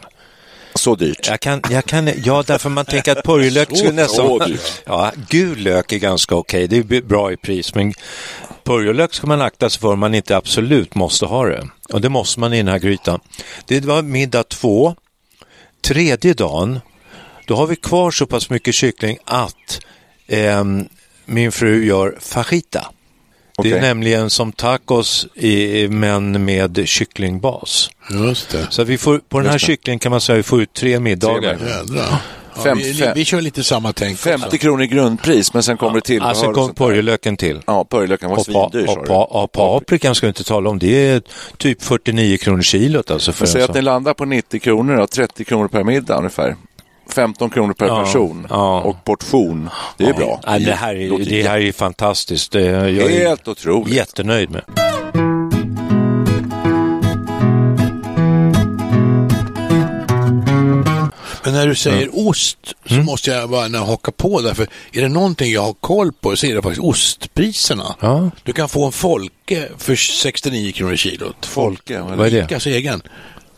Så 0.74 0.94
dyrt. 0.94 1.26
Jag 1.28 1.40
kan, 1.40 1.60
jag 1.70 1.84
kan, 1.84 2.10
ja, 2.24 2.44
därför 2.46 2.70
man 2.70 2.84
tänker 2.84 3.12
att 3.12 3.24
purjolök 3.24 3.68
skulle 3.76 3.92
nästan... 3.92 4.26
så 4.26 4.44
dyrt. 4.44 4.82
Ja, 4.84 5.12
gul 5.28 5.58
lök 5.58 5.92
är 5.92 5.98
ganska 5.98 6.34
okej, 6.34 6.68
det 6.68 6.76
är 6.76 7.02
bra 7.02 7.32
i 7.32 7.36
pris, 7.36 7.74
men 7.74 7.92
purjolök 8.64 9.14
ska 9.14 9.26
man 9.26 9.40
akta 9.42 9.70
sig 9.70 9.80
för 9.80 9.92
om 9.92 9.98
man 9.98 10.14
inte 10.14 10.36
absolut 10.36 10.94
måste 10.94 11.26
ha 11.26 11.46
det. 11.46 11.68
Och 11.92 12.00
det 12.00 12.08
måste 12.08 12.40
man 12.40 12.52
i 12.52 12.56
den 12.56 12.68
här 12.68 12.78
grytan. 12.78 13.20
Det 13.66 13.84
var 13.84 14.02
middag 14.02 14.42
två. 14.42 14.94
Tredje 15.82 16.34
dagen, 16.34 16.80
då 17.46 17.56
har 17.56 17.66
vi 17.66 17.76
kvar 17.76 18.10
så 18.10 18.26
pass 18.26 18.50
mycket 18.50 18.74
kyckling 18.74 19.18
att 19.24 19.80
ehm, 20.26 20.88
min 21.24 21.52
fru 21.52 21.84
gör 21.84 22.16
fajita. 22.20 22.86
Det 23.62 23.72
är 23.72 23.80
nämligen 23.80 24.30
som 24.30 24.52
tacos 24.52 25.26
i, 25.34 25.88
men 25.88 26.44
med 26.44 26.88
kycklingbas. 26.88 27.90
Just 28.10 28.50
det. 28.50 28.66
Så 28.70 28.84
vi 28.84 28.98
får, 28.98 29.18
på 29.18 29.40
den 29.40 29.50
här 29.50 29.58
kycklingen 29.58 29.98
kan 29.98 30.10
man 30.10 30.20
säga 30.20 30.34
att 30.34 30.38
vi 30.38 30.42
får 30.42 30.62
ut 30.62 30.72
tre 30.72 31.00
middagar. 31.00 31.58
Fem, 32.62 32.78
vi, 32.78 32.94
fem, 32.94 33.12
vi 33.14 33.24
kör 33.24 33.40
lite 33.40 33.64
samma 33.64 33.92
tänk 33.92 34.18
50 34.18 34.46
också. 34.46 34.58
kronor 34.58 34.82
i 34.82 34.86
grundpris, 34.86 35.54
men 35.54 35.62
sen 35.62 35.76
kommer 35.76 35.94
det 35.94 36.00
till. 36.00 36.22
Alltså 36.22 36.52
kom 36.52 36.74
purjolöken 36.74 37.36
till. 37.36 37.60
Ja, 37.66 37.84
purjolöken 37.90 38.30
var 38.30 38.36
Och, 38.36 38.44
svindyr. 38.44 38.88
och, 38.88 38.98
du. 39.00 39.06
pa, 39.06 39.24
och 39.24 39.52
paprikan 39.52 40.14
ska 40.14 40.26
vi 40.26 40.28
inte 40.28 40.44
tala 40.44 40.70
om. 40.70 40.78
Det 40.78 41.08
är 41.08 41.22
typ 41.56 41.82
49 41.82 42.36
kronor 42.36 42.62
kilot 42.62 43.10
alltså. 43.10 43.32
För 43.32 43.44
Men 43.44 43.52
säg 43.52 43.62
att 43.62 43.74
ni 43.74 43.82
landar 43.82 44.14
på 44.14 44.24
90 44.24 44.60
kronor, 44.60 44.96
då, 44.96 45.06
30 45.06 45.44
kronor 45.44 45.68
per 45.68 45.84
middag 45.84 46.16
ungefär. 46.18 46.56
15 47.08 47.50
kronor 47.50 47.72
per 47.74 47.86
Ja, 47.86 48.04
person 48.04 48.46
ja. 48.50 48.80
och 48.80 49.04
portion. 49.04 49.70
Det 49.96 50.04
är 50.04 50.12
bra. 50.14 50.40
Nej, 50.46 50.60
det, 50.60 50.72
här 50.72 50.94
är, 50.94 51.18
det 51.24 51.42
här 51.48 51.60
är 51.60 51.72
fantastiskt. 51.72 52.52
Det, 52.52 52.60
jag 52.62 52.90
är 53.12 53.26
Helt 53.28 53.48
otroligt. 53.48 53.94
jättenöjd 53.94 54.50
med. 54.50 54.62
Men 61.44 61.54
när 61.54 61.66
du 61.66 61.74
säger 61.74 62.08
ost 62.28 62.58
så 62.86 62.94
Mm. 62.94 63.06
måste 63.06 63.30
jag 63.30 63.50
bara 63.50 63.78
haka 63.78 64.10
på 64.12 64.40
därför 64.40 64.66
är 64.92 65.02
det 65.02 65.08
någonting 65.08 65.52
jag 65.52 65.62
har 65.62 65.72
koll 65.72 66.12
på 66.12 66.36
så 66.36 66.46
är 66.46 66.54
det 66.54 66.62
faktiskt 66.62 66.82
ostpriserna. 66.84 67.94
Ja. 68.00 68.30
Du 68.42 68.52
kan 68.52 68.68
få 68.68 68.86
en 68.86 68.92
Folke 68.92 69.68
för 69.78 69.96
69 69.96 70.72
kronor 70.72 70.96
kilot. 70.96 71.46
Folke, 71.46 72.00
Vad 72.00 72.26
är 72.26 72.30
det? 72.30 72.42
Ica's 72.46 72.68
egen. 72.68 73.02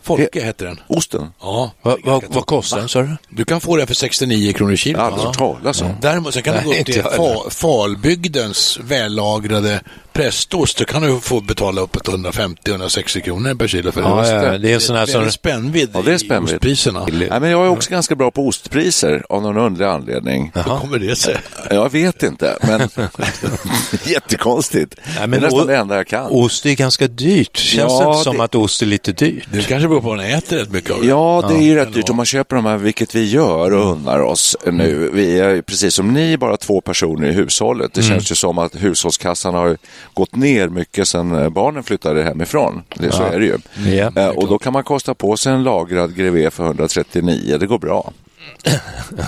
Folke 0.07 0.43
heter 0.45 0.65
den. 0.65 0.79
Osten? 0.87 1.27
Ja. 1.41 1.71
Va, 1.81 1.97
va, 2.03 2.21
vad 2.27 2.45
kostar 2.45 2.77
den 2.77 2.89
sa 2.89 3.01
du? 3.01 3.17
Du 3.29 3.45
kan 3.45 3.61
få 3.61 3.75
den 3.77 3.87
för 3.87 3.93
69 3.95 4.53
kronor 4.53 4.75
kilot. 4.75 5.01
Aldrig 5.01 5.25
hört 5.25 5.37
talas 5.37 5.81
om. 5.81 5.91
Däremot 6.01 6.33
så 6.33 6.41
kan 6.41 6.55
du 6.55 6.61
gå 6.63 6.69
Nej, 6.69 6.79
upp 6.79 6.85
till 6.85 7.01
fa, 7.03 7.49
Falbygdens 7.49 8.79
vällagrade 8.83 9.81
prästost. 10.13 10.77
Då 10.77 10.85
kan 10.85 11.01
du 11.01 11.19
få 11.19 11.41
betala 11.41 11.81
upp 11.81 11.95
ett 11.95 12.01
150-160 12.07 13.19
kronor 13.19 13.55
per 13.55 13.67
kilo 13.67 13.91
för 13.91 14.01
Ja, 14.01 14.21
det. 14.21 14.29
ja, 14.45 14.57
det 14.57 14.69
är 14.71 14.73
en 14.73 14.81
sån 14.81 14.95
här 14.95 15.05
det 15.05 15.11
är 15.13 15.21
som... 15.21 15.31
spännvidd 15.31 15.89
Ja, 15.93 16.01
det 16.01 16.11
är 16.11 16.15
i 16.15 16.19
spännvidd. 16.19 16.55
ostpriserna. 16.55 17.05
Nej, 17.11 17.39
men 17.39 17.49
jag 17.49 17.65
är 17.65 17.69
också 17.69 17.89
ganska 17.91 18.15
bra 18.15 18.31
på 18.31 18.47
ostpriser 18.47 19.23
av 19.29 19.41
någon 19.41 19.57
underlig 19.57 19.85
anledning. 19.91 20.51
Hur 20.55 20.63
kommer 20.63 20.99
det 20.99 21.15
sig? 21.15 21.37
Jag 21.69 21.91
vet 21.91 22.23
inte, 22.23 22.57
men 22.61 22.89
jättekonstigt. 24.05 24.95
Nej, 25.05 25.27
men 25.27 25.31
det 25.31 25.37
är 25.37 25.41
nästan 25.41 25.61
o- 25.61 25.65
det 25.65 25.77
enda 25.77 25.95
jag 25.95 26.07
kan. 26.07 26.25
Ost 26.31 26.65
är 26.65 26.73
ganska 26.73 27.07
dyrt. 27.07 27.57
Känns 27.57 27.91
Ja, 27.93 27.99
det 28.03 28.11
inte 28.11 28.23
som 28.23 28.37
det- 28.37 28.43
att 28.43 28.55
ost 28.55 28.81
är 28.81 28.85
lite 28.85 29.11
dyrt? 29.11 29.47
Det 29.51 29.61
kanske 29.67 29.87
beror 30.01 30.11
på 30.11 30.15
man 30.15 30.25
äter 30.25 30.57
rätt 30.57 30.71
mycket 30.71 30.91
av 30.91 31.01
det. 31.01 31.07
Ja, 31.07 31.43
det 31.49 31.55
är 31.55 31.61
ju 31.61 31.75
rätt 31.75 31.83
kan 31.83 31.93
dyrt 31.93 32.05
det 32.05 32.11
om 32.11 32.17
man 32.17 32.25
köper 32.25 32.55
de 32.55 32.65
här, 32.65 32.77
vilket 32.77 33.15
vi 33.15 33.29
gör 33.29 33.73
och 33.73 33.91
unnar 33.91 34.19
oss 34.19 34.55
nu. 34.65 35.09
Vi 35.13 35.39
är 35.39 35.49
ju 35.49 35.61
precis 35.61 35.93
som 35.93 36.13
ni, 36.13 36.37
bara 36.37 36.57
två 36.57 36.81
personer 36.81 37.27
i 37.27 37.31
hushållet. 37.31 37.93
Det 37.93 38.03
känns 38.03 38.31
ju 38.31 38.35
som 38.35 38.57
att 38.57 38.75
hushållskassan 38.75 39.53
har 39.53 39.77
gått 40.13 40.35
ner 40.35 40.67
mycket 40.67 41.07
sedan 41.07 41.35
eh, 41.35 41.49
barnen 41.49 41.83
flyttade 41.83 42.23
hemifrån. 42.23 42.83
Det, 42.95 43.11
så 43.11 43.23
är 43.23 43.39
det 43.39 43.45
ju. 43.45 43.57
Ja, 43.97 44.11
Eh, 44.15 44.27
och 44.27 44.47
då 44.47 44.57
kan 44.57 44.73
man 44.73 44.83
kosta 44.83 45.13
på 45.13 45.37
sig 45.37 45.53
en 45.53 45.63
lagrad 45.63 46.15
grevé 46.15 46.51
för 46.51 46.65
139. 46.65 47.57
Det 47.59 47.67
går 47.67 47.79
bra. 47.79 48.11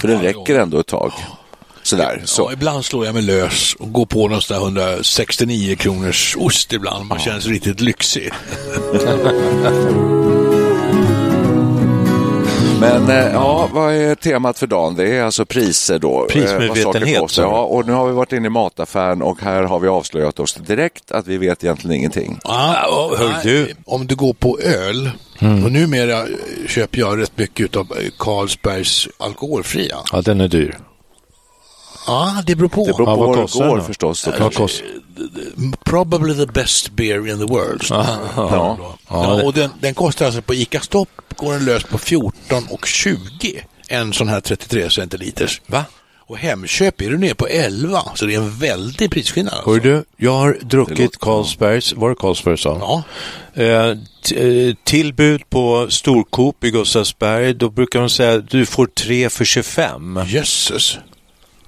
för 0.01 0.07
det 0.07 0.15
räcker 0.15 0.59
ändå 0.59 0.79
ett 0.79 0.87
tag. 0.87 1.11
Sådär. 1.83 2.21
Så. 2.25 2.41
Ja, 2.41 2.53
ibland 2.53 2.85
slår 2.85 3.05
jag 3.05 3.13
mig 3.13 3.23
lös 3.23 3.75
och 3.79 3.93
går 3.93 4.05
på 4.05 4.27
någon 4.27 4.41
sån 4.41 4.57
där 4.57 4.63
169 4.63 5.75
kronors 5.75 6.35
ost 6.39 6.73
ibland. 6.73 7.05
Man 7.05 7.19
känner 7.19 7.39
sig 7.39 7.51
riktigt 7.51 7.81
lyxig. 7.81 8.29
Men 12.79 13.09
eh, 13.09 13.33
ja, 13.33 13.69
vad 13.73 13.93
är 13.93 14.15
temat 14.15 14.59
för 14.59 14.67
dagen? 14.67 14.95
Det 14.95 15.17
är 15.17 15.23
alltså 15.23 15.45
priser 15.45 15.99
då. 15.99 16.21
eh, 16.21 16.25
Prismedvetenhet? 16.27 17.37
Ja, 17.37 17.61
och 17.61 17.87
nu 17.87 17.93
har 17.93 18.07
vi 18.07 18.13
varit 18.13 18.33
inne 18.33 18.47
i 18.47 18.49
mataffären 18.49 19.21
och 19.21 19.41
här 19.41 19.63
har 19.63 19.79
vi 19.79 19.87
avslöjat 19.87 20.39
oss 20.39 20.53
direkt 20.53 21.11
att 21.11 21.27
vi 21.27 21.37
vet 21.37 21.63
egentligen 21.63 21.95
ingenting. 21.95 22.39
Ja, 22.43 23.11
hör 23.17 23.29
nej, 23.29 23.39
du. 23.43 23.73
Om 23.85 24.07
du 24.07 24.15
går 24.15 24.33
på 24.33 24.59
öl, 24.59 25.11
och 25.65 25.71
numera 25.71 26.25
köper 26.67 26.99
jag 26.99 27.21
rätt 27.21 27.37
mycket 27.37 27.75
av 27.75 27.87
Carlsbergs 28.19 29.07
alkoholfria. 29.17 29.95
Ja, 30.11 30.21
den 30.21 30.41
är 30.41 30.47
dyr. 30.47 30.77
Ja, 32.09 32.43
det 32.45 32.55
beror 32.55 32.69
på. 32.69 32.85
Det 32.85 32.93
beror 32.93 33.05
på 33.05 33.11
Ja, 33.11 33.15
vad 33.15 33.37
det 33.37 33.69
går 33.69 33.77
då? 33.77 33.83
förstås. 33.83 34.23
Då, 34.25 34.67
Probably 35.85 36.45
the 36.45 36.45
best 36.45 36.91
beer 36.91 37.27
in 37.27 37.37
the 37.37 37.53
world. 37.53 37.83
Ja. 37.89 38.77
Ja, 39.09 39.43
och 39.43 39.53
den, 39.53 39.69
den 39.79 39.93
kostar 39.93 40.25
alltså 40.25 40.41
på 40.41 40.53
ICA 40.53 40.79
Stopp 40.79 41.09
går 41.35 41.53
den 41.53 41.65
lös 41.65 41.83
på 41.83 41.97
14 41.97 42.63
och 42.69 42.85
20. 42.85 43.17
En 43.87 44.13
sån 44.13 44.27
här 44.27 44.41
33 44.41 44.89
centiliters. 44.89 45.61
Va? 45.67 45.85
Och 46.29 46.37
Hemköp 46.37 47.01
är 47.01 47.09
du 47.09 47.17
ner 47.17 47.33
på 47.33 47.47
11, 47.47 48.01
så 48.15 48.25
det 48.25 48.33
är 48.33 48.37
en 48.37 48.57
väldig 48.57 49.11
prisskillnad. 49.11 49.53
Alltså. 49.53 49.69
Hör 49.71 49.79
du, 49.79 50.03
jag 50.17 50.31
har 50.31 50.57
druckit 50.61 51.19
Carlsbergs, 51.19 51.93
var 51.93 52.09
det 52.09 52.15
Carlsbergs 52.15 52.61
sa? 52.61 52.77
Ja. 52.79 53.03
Eh, 53.63 53.89
eh, 54.45 54.75
tillbud 54.83 55.49
på 55.49 55.87
Storcoop 55.89 56.63
i 56.63 56.71
Gustavsberg, 56.71 57.53
då 57.53 57.69
brukar 57.69 57.99
de 57.99 58.09
säga 58.09 58.33
att 58.37 58.49
du 58.49 58.65
får 58.65 58.85
tre 58.85 59.29
för 59.29 59.45
25. 59.45 60.19
Jösses. 60.27 60.97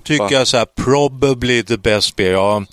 Tycker 0.03 0.31
jag 0.31 0.47
så 0.47 0.57
här, 0.57 0.65
probably 0.65 1.63
the 1.63 1.77
best 1.77 2.15
beer. 2.15 2.31
Ja, 2.31 2.63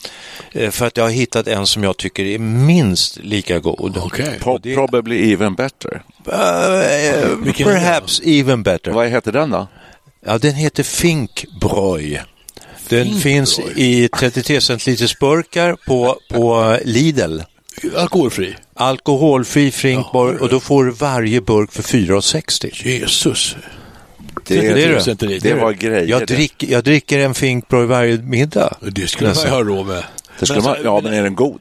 eh, 0.52 0.70
för 0.70 0.86
att 0.86 0.96
jag 0.96 1.04
har 1.04 1.10
hittat 1.10 1.46
en 1.46 1.66
som 1.66 1.84
jag 1.84 1.96
tycker 1.96 2.24
är 2.24 2.38
minst 2.38 3.16
lika 3.22 3.58
god. 3.58 3.96
Okej. 3.96 4.38
Pro- 4.42 4.74
Probably 4.74 5.32
even 5.32 5.54
better. 5.54 6.02
Det 6.24 7.64
perhaps 7.64 8.20
even 8.24 8.62
better. 8.62 8.90
Vad 8.90 9.08
heter 9.08 9.32
den 9.32 9.50
då? 9.50 9.66
Ja, 10.26 10.38
den 10.38 10.54
heter 10.54 10.82
Finkbräu. 10.82 12.18
Den 12.88 13.04
Finkbräu. 13.04 13.20
finns 13.20 13.58
i 13.76 14.08
33 14.08 14.60
centiliters 14.60 15.18
burkar 15.18 15.76
på, 15.86 16.16
på 16.30 16.78
Lidl. 16.84 17.40
Alkoholfri. 17.96 18.56
Alkoholfri 18.74 19.70
Finkbräu 19.70 20.38
och 20.38 20.48
då 20.48 20.60
får 20.60 20.84
du 20.84 20.90
varje 20.90 21.40
burk 21.40 21.72
för 21.72 21.82
4,60. 21.82 22.88
Jesus. 22.88 23.56
Det, 24.54 24.74
Det 24.74 24.82
är 24.84 24.88
det. 24.94 25.00
centiliter. 25.00 25.48
det 25.48 25.60
var 25.60 25.72
grejer. 25.72 26.06
Jag, 26.06 26.26
drick, 26.26 26.62
jag 26.68 26.84
dricker 26.84 27.18
en 27.18 27.34
Finkbräu 27.34 27.86
varje 27.86 28.16
middag. 28.18 28.74
Det 28.80 29.06
skulle 29.08 29.28
man 29.28 29.34
Nästan. 29.34 29.50
ju 29.50 29.56
ha 29.56 29.62
råd 29.64 29.86
med. 29.86 30.04
Det 30.38 30.46
skulle 30.46 30.60
man, 30.62 30.76
ja, 30.84 31.00
men 31.04 31.14
är 31.14 31.22
den 31.22 31.34
god? 31.34 31.60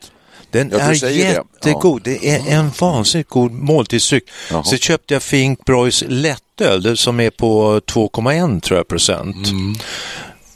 Den 0.51 0.69
Ja, 0.71 0.77
du 0.77 0.83
är 0.83 0.93
säger 0.93 1.25
det. 1.25 1.43
jättegod. 1.65 2.01
Det, 2.03 2.29
är 2.29 2.51
en 2.57 2.71
vansinnigt 2.79 3.29
god 3.29 3.51
måltidsdryck. 3.51 4.23
Så 4.65 4.77
köpte 4.77 5.13
jag 5.13 5.23
Finkbräus 5.23 6.03
lättöl 6.07 6.97
som 6.97 7.19
är 7.19 7.29
på 7.29 7.79
2,1 7.79 8.61
tror 8.61 8.77
jag 8.77 8.87
procent. 8.87 9.47
Mm. 9.47 9.75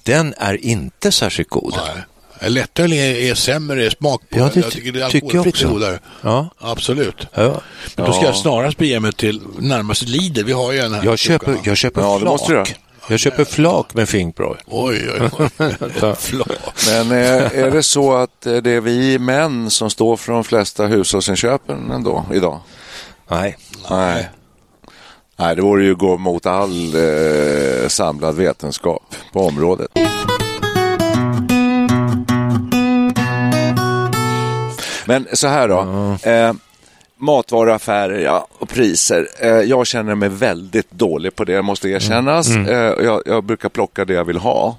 Den 0.03 0.33
är 0.37 0.65
inte 0.65 1.11
särskilt 1.11 1.49
god. 1.49 1.73
Nej. 1.77 2.03
Lättöl 2.47 2.93
är, 2.93 3.15
är 3.15 3.35
sämre 3.35 3.91
smak 3.91 4.21
på. 4.29 4.39
Ja, 4.39 4.49
det 4.53 4.59
jag 4.59 4.71
ty- 4.71 4.71
tycker 4.71 4.91
det 4.91 5.03
är 5.03 5.09
tycker 5.09 5.27
jag 5.27 5.35
alkoholfritt 5.37 5.55
är 5.63 5.65
också. 5.67 5.73
godare. 5.73 5.99
Ja. 6.21 6.49
Absolut. 6.59 7.27
Ja. 7.33 7.61
Men 7.95 8.05
då 8.05 8.13
ska 8.13 8.25
jag 8.25 8.35
snarast 8.35 8.77
bege 8.77 8.99
mig 8.99 9.13
till 9.13 9.41
närmaste 9.59 10.05
Lidl. 10.05 10.43
Vi 10.43 10.51
har 10.51 10.71
ju 10.71 10.79
en 10.79 10.93
här. 10.93 11.05
Jag 11.05 11.19
köper, 11.19 11.55
jag 11.63 11.77
köper 11.77 12.01
Ja, 12.01 12.19
det 12.19 12.25
måste 12.25 12.47
du 12.53 12.65
flak. 12.65 12.75
Jag 13.09 13.19
köper 13.19 13.45
flak 13.45 13.93
med 13.93 14.09
Finkbräu. 14.09 14.53
Oj, 14.67 15.09
oj, 15.21 15.29
oj. 15.59 16.15
Flak. 16.19 16.47
Men 16.87 17.11
eh, 17.11 17.59
är 17.59 17.71
det 17.71 17.83
så 17.83 18.13
att 18.15 18.45
eh, 18.45 18.55
det 18.57 18.71
är 18.71 18.81
vi 18.81 19.19
män 19.19 19.69
som 19.69 19.89
står 19.89 20.17
för 20.17 20.33
de 20.33 20.43
flesta 20.43 20.85
hushållsinköpen 20.87 21.91
ändå 21.91 22.25
idag? 22.33 22.59
Nej. 23.29 23.57
Nej. 23.89 24.29
Nej, 25.39 25.55
det 25.55 25.61
vore 25.61 25.83
ju 25.85 25.95
gå 25.95 26.17
mot 26.17 26.45
all 26.45 26.93
eh, 26.95 27.87
samlad 27.87 28.35
vetenskap 28.35 29.15
på 29.33 29.47
området. 29.47 29.91
Men 35.11 35.27
så 35.33 35.47
här 35.47 35.67
då. 35.67 35.79
Eh, 36.29 36.53
matvaruaffärer 37.17 38.19
ja, 38.19 38.47
och 38.57 38.69
priser. 38.69 39.27
Eh, 39.39 39.49
jag 39.49 39.87
känner 39.87 40.15
mig 40.15 40.29
väldigt 40.29 40.91
dålig 40.91 41.35
på 41.35 41.43
det, 41.43 41.61
måste 41.61 41.89
erkännas. 41.89 42.49
Eh, 42.49 43.05
jag, 43.05 43.21
jag 43.25 43.43
brukar 43.43 43.69
plocka 43.69 44.05
det 44.05 44.13
jag 44.13 44.25
vill 44.25 44.37
ha. 44.37 44.77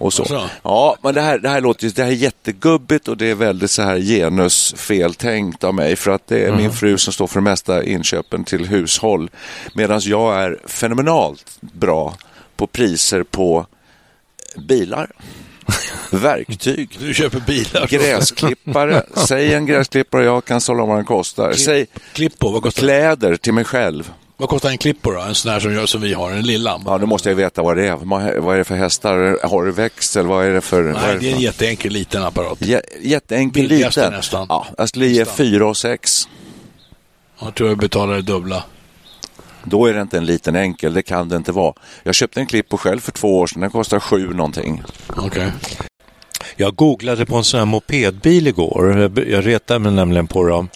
Och 0.00 0.12
så. 0.12 0.22
Alltså? 0.22 0.48
Ja, 0.62 0.96
men 1.02 1.14
det 1.14 1.20
här, 1.20 1.38
det 1.38 1.48
här 1.48 1.60
låter 1.60 1.84
ju, 1.84 1.90
det 1.90 2.02
här 2.02 2.10
är 2.10 2.14
jättegubbigt 2.14 3.08
och 3.08 3.16
det 3.16 3.30
är 3.30 3.34
väldigt 3.34 3.70
så 3.70 3.82
här 3.82 3.98
genusfeltänkt 3.98 5.64
av 5.64 5.74
mig 5.74 5.96
för 5.96 6.10
att 6.10 6.26
det 6.26 6.44
är 6.44 6.52
min 6.52 6.72
fru 6.72 6.98
som 6.98 7.12
står 7.12 7.26
för 7.26 7.40
det 7.40 7.44
mesta 7.44 7.84
inköpen 7.84 8.44
till 8.44 8.66
hushåll 8.66 9.30
medan 9.74 10.00
jag 10.04 10.42
är 10.42 10.58
fenomenalt 10.66 11.58
bra 11.60 12.14
på 12.56 12.66
priser 12.66 13.22
på 13.22 13.66
bilar, 14.56 15.10
verktyg, 16.10 16.96
Du 17.00 17.14
köper 17.14 17.40
bilar. 17.40 17.86
gräsklippare. 17.86 19.02
Säg 19.28 19.54
en 19.54 19.66
gräsklippare 19.66 20.24
jag 20.24 20.44
kan 20.44 20.60
om 20.82 20.88
vad 20.88 20.98
den 20.98 21.04
kostar. 21.04 21.52
Säg 21.52 21.86
Klipp 22.12 22.38
på, 22.38 22.50
vad 22.50 22.62
kostar, 22.62 22.82
kläder 22.82 23.36
till 23.36 23.52
mig 23.54 23.64
själv. 23.64 24.12
vad 24.36 24.48
kostar 24.48 24.70
en 24.70 24.78
klipp 24.78 25.02
på 25.02 25.10
då? 25.12 25.20
En 25.20 25.34
sån 25.34 25.52
här 25.52 25.60
som, 25.60 25.74
jag, 25.74 25.88
som 25.88 26.00
vi 26.00 26.12
har, 26.14 26.30
en 26.30 26.42
lilla. 26.46 26.80
Ja, 26.86 26.98
nu 26.98 27.06
måste 27.06 27.28
jag 27.28 27.36
veta 27.36 27.62
vad 27.62 27.76
det 27.76 27.86
är. 27.88 27.96
Vad 28.40 28.54
är 28.54 28.58
det 28.58 28.64
för 28.64 28.74
hästar? 28.76 29.38
Har 29.48 29.64
du 29.64 29.72
växel? 29.72 30.26
Vad 30.26 30.44
är 30.46 30.50
det 30.52 30.60
för? 30.60 30.82
Nej, 30.82 30.94
det 31.12 31.18
det 31.18 31.30
är 31.30 31.34
en 31.34 31.40
jätteenkel 31.40 31.92
liten 31.92 32.22
apparat. 32.22 32.58
Jä- 32.60 32.80
Jätteenkel 33.02 33.62
Billigaste 33.68 34.00
liten. 34.00 34.12
nästan. 34.12 34.46
Ja, 34.48 34.66
jag 34.78 34.88
skulle 34.88 35.06
ge 35.06 35.24
fyra 35.24 35.66
och 35.68 35.76
sex. 35.76 36.28
Jag 37.40 37.54
tror 37.54 37.68
jag 37.68 37.78
betalar 37.78 38.14
det 38.14 38.22
dubbla. 38.22 38.64
Då 39.68 39.86
är 39.86 39.94
det 39.94 40.00
inte 40.00 40.18
en 40.18 40.26
liten 40.26 40.56
enkel, 40.56 40.94
det 40.94 41.02
kan 41.02 41.28
det 41.28 41.36
inte 41.36 41.52
vara. 41.52 41.74
Jag 42.02 42.14
köpte 42.14 42.40
en 42.40 42.46
Clippo 42.46 42.76
själv 42.76 43.00
för 43.00 43.12
två 43.12 43.38
år 43.38 43.46
sedan, 43.46 43.60
den 43.60 43.70
kostar 43.70 44.00
sju 44.00 44.34
någonting. 44.34 44.82
Okej. 45.16 45.52
Jag 46.56 46.74
googlade 46.74 47.26
på 47.26 47.36
en 47.36 47.44
sån 47.44 47.58
här 47.58 47.64
mopedbil 47.66 48.46
igår. 48.46 49.10
Jag, 49.28 49.46
retade 49.46 49.80
mig 49.80 49.92
nämligen 49.92 50.26
på 50.26 50.44
dem. 50.44 50.68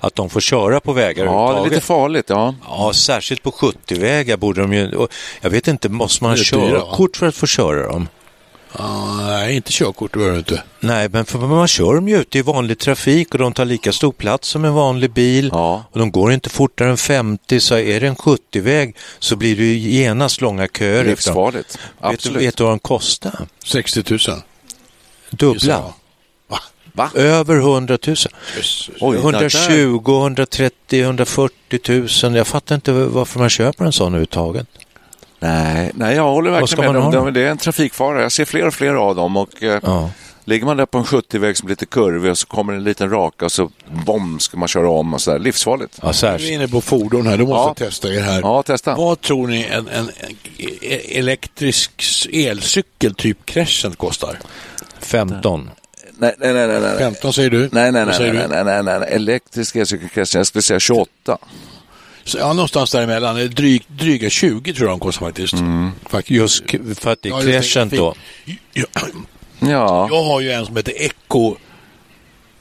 Att 0.00 0.14
de 0.14 0.30
får 0.30 0.40
köra 0.40 0.80
på 0.80 0.92
vägar 0.92 1.24
Ja, 1.24 1.52
det 1.52 1.66
är 1.66 1.70
lite 1.70 1.86
farligt. 1.86 2.24
Ja. 2.28 2.54
Ja, 2.68 2.92
särskilt 2.92 3.42
på 3.42 3.50
70-vägar 3.50 4.36
borde 4.36 4.60
de 4.60 4.72
ju... 4.72 5.06
Jag 5.40 5.50
vet 5.50 5.68
inte, 5.68 5.88
måste 5.88 6.24
man 6.24 6.30
ha 6.30 6.36
körkort 6.36 7.16
för 7.16 7.26
att 7.26 7.34
få 7.34 7.46
köra 7.46 7.86
dem? 7.86 8.08
Nej, 8.78 9.56
inte 9.56 9.72
körkort 9.72 10.12
behöver 10.12 10.32
du 10.32 10.38
inte. 10.38 10.62
Nej, 10.80 11.08
men 11.08 11.24
för 11.24 11.38
man 11.38 11.68
kör 11.68 11.94
dem 11.94 12.08
ju 12.08 12.20
ute 12.20 12.38
i 12.38 12.42
vanlig 12.42 12.78
trafik 12.78 13.32
och 13.34 13.38
de 13.38 13.52
tar 13.52 13.64
lika 13.64 13.92
stor 13.92 14.12
plats 14.12 14.48
som 14.48 14.64
en 14.64 14.72
vanlig 14.74 15.10
bil. 15.12 15.50
Ja. 15.52 15.84
Och 15.92 15.98
de 15.98 16.10
går 16.10 16.32
inte 16.32 16.50
fortare 16.50 16.90
än 16.90 16.96
50, 16.96 17.60
så 17.60 17.74
är 17.78 18.00
det 18.00 18.06
en 18.06 18.16
70-väg 18.16 18.96
så 19.18 19.36
blir 19.36 19.56
det 19.56 19.64
ju 19.64 19.78
genast 19.90 20.40
långa 20.40 20.68
köer. 20.78 21.04
Livsfarligt. 21.04 21.74
Vet 21.74 21.80
du, 22.00 22.06
Absolut. 22.08 22.42
vet 22.42 22.56
du 22.56 22.64
vad 22.64 22.72
de 22.72 22.78
kostar? 22.78 23.46
60 23.64 24.02
000. 24.10 24.18
gissar 24.18 24.42
Dubbla. 25.30 25.92
Va? 26.96 27.10
Över 27.14 27.56
100 27.56 27.98
000. 28.06 28.16
Jösses. 28.56 28.90
Oj, 29.00 29.16
där- 29.16 29.22
120, 29.22 30.18
130, 30.20 31.02
140 31.02 32.08
000. 32.24 32.36
Jag 32.36 32.46
fattar 32.46 32.74
inte 32.74 32.92
varför 32.92 33.38
man 33.40 33.50
köper 33.50 33.84
en 33.84 33.92
sån 33.92 34.06
överhuvudtaget. 34.06 34.66
Nej, 35.48 35.90
nej, 35.94 36.16
jag 36.16 36.22
håller 36.22 36.50
verkligen 36.50 36.92
med. 36.92 37.02
ha 37.02 37.24
Det- 37.24 37.30
Det 37.30 37.40
är 37.46 37.50
en 37.50 37.58
trafikfara. 37.58 38.22
Jag 38.22 38.32
ser 38.32 38.44
fler 38.44 38.66
och 38.66 38.74
fler 38.74 38.94
av 38.94 39.14
dem. 39.16 39.36
Och, 39.36 39.62
eh, 39.62 39.80
Ja. 39.82 40.10
Ligger 40.46 40.66
man 40.66 40.76
där 40.76 40.86
på 40.86 40.98
en 40.98 41.04
70-väg 41.04 41.56
som 41.56 41.68
är 41.68 41.70
lite 41.70 41.86
kurvig 41.86 42.30
och 42.30 42.38
så 42.38 42.46
kommer 42.46 42.72
en 42.72 42.84
liten 42.84 43.10
raka 43.10 43.44
och 43.44 43.52
så 43.52 43.70
bom 44.06 44.38
ska 44.40 44.56
man 44.56 44.68
köra 44.68 44.90
om 44.90 45.14
och 45.14 45.20
så 45.20 45.30
där. 45.30 45.38
Livsfarligt. 45.38 45.98
Ja, 46.02 46.12
Vi 46.38 46.50
är 46.50 46.52
inne 46.54 46.68
på 46.68 46.80
fordon 46.80 47.26
här, 47.26 47.36
då 47.36 47.46
måste 47.46 47.82
Ja. 47.84 47.88
testa 47.88 48.08
er 48.08 48.20
här. 48.20 48.40
Ja, 48.40 48.62
testa. 48.62 48.94
Vad 48.94 49.20
tror 49.20 49.46
ni 49.46 49.64
en, 49.64 49.88
en, 49.88 50.10
en 50.20 50.36
elektrisk 51.18 51.90
elcykel 52.32 53.14
typ 53.14 53.46
Crescent 53.46 53.98
kostar? 53.98 54.38
15. 55.00 55.70
Nej, 56.18 56.34
nej, 56.38 56.52
nej, 56.54 56.66
nej. 56.68 56.80
nej. 56.80 56.98
15 56.98 57.32
säger 57.32 57.50
du? 57.50 57.58
Nej, 57.72 57.92
nej, 57.92 57.92
nej, 57.92 58.04
nej, 58.20 58.32
nej, 58.48 58.64
nej, 58.64 58.82
nej, 58.82 58.98
nej. 59.00 59.08
Elektrisk 59.12 59.76
elcykelkrets, 59.76 60.34
jag 60.34 60.46
skulle 60.46 60.62
säga 60.62 60.80
28. 60.80 61.38
Så, 62.24 62.38
Ja, 62.38 62.52
någonstans 62.52 62.90
däremellan. 62.92 63.36
Dryg, 63.50 63.82
dryga 63.88 64.30
20 64.30 64.74
tror 64.74 64.88
jag 64.88 64.92
de 64.98 65.00
kostar 65.00 65.26
faktiskt. 65.26 65.54
faktiskt. 66.10 66.30
Just 66.30 66.64
för 67.00 67.12
att 67.12 67.22
det 67.22 67.28
är 67.28 67.40
Crescent 67.42 67.92
då. 67.92 68.14
Jag, 68.72 68.86
Ja, 69.60 70.08
jag 70.10 70.22
har 70.24 70.40
ju 70.40 70.52
en 70.52 70.66
som 70.66 70.76
heter 70.76 70.92
Eco, 71.02 71.54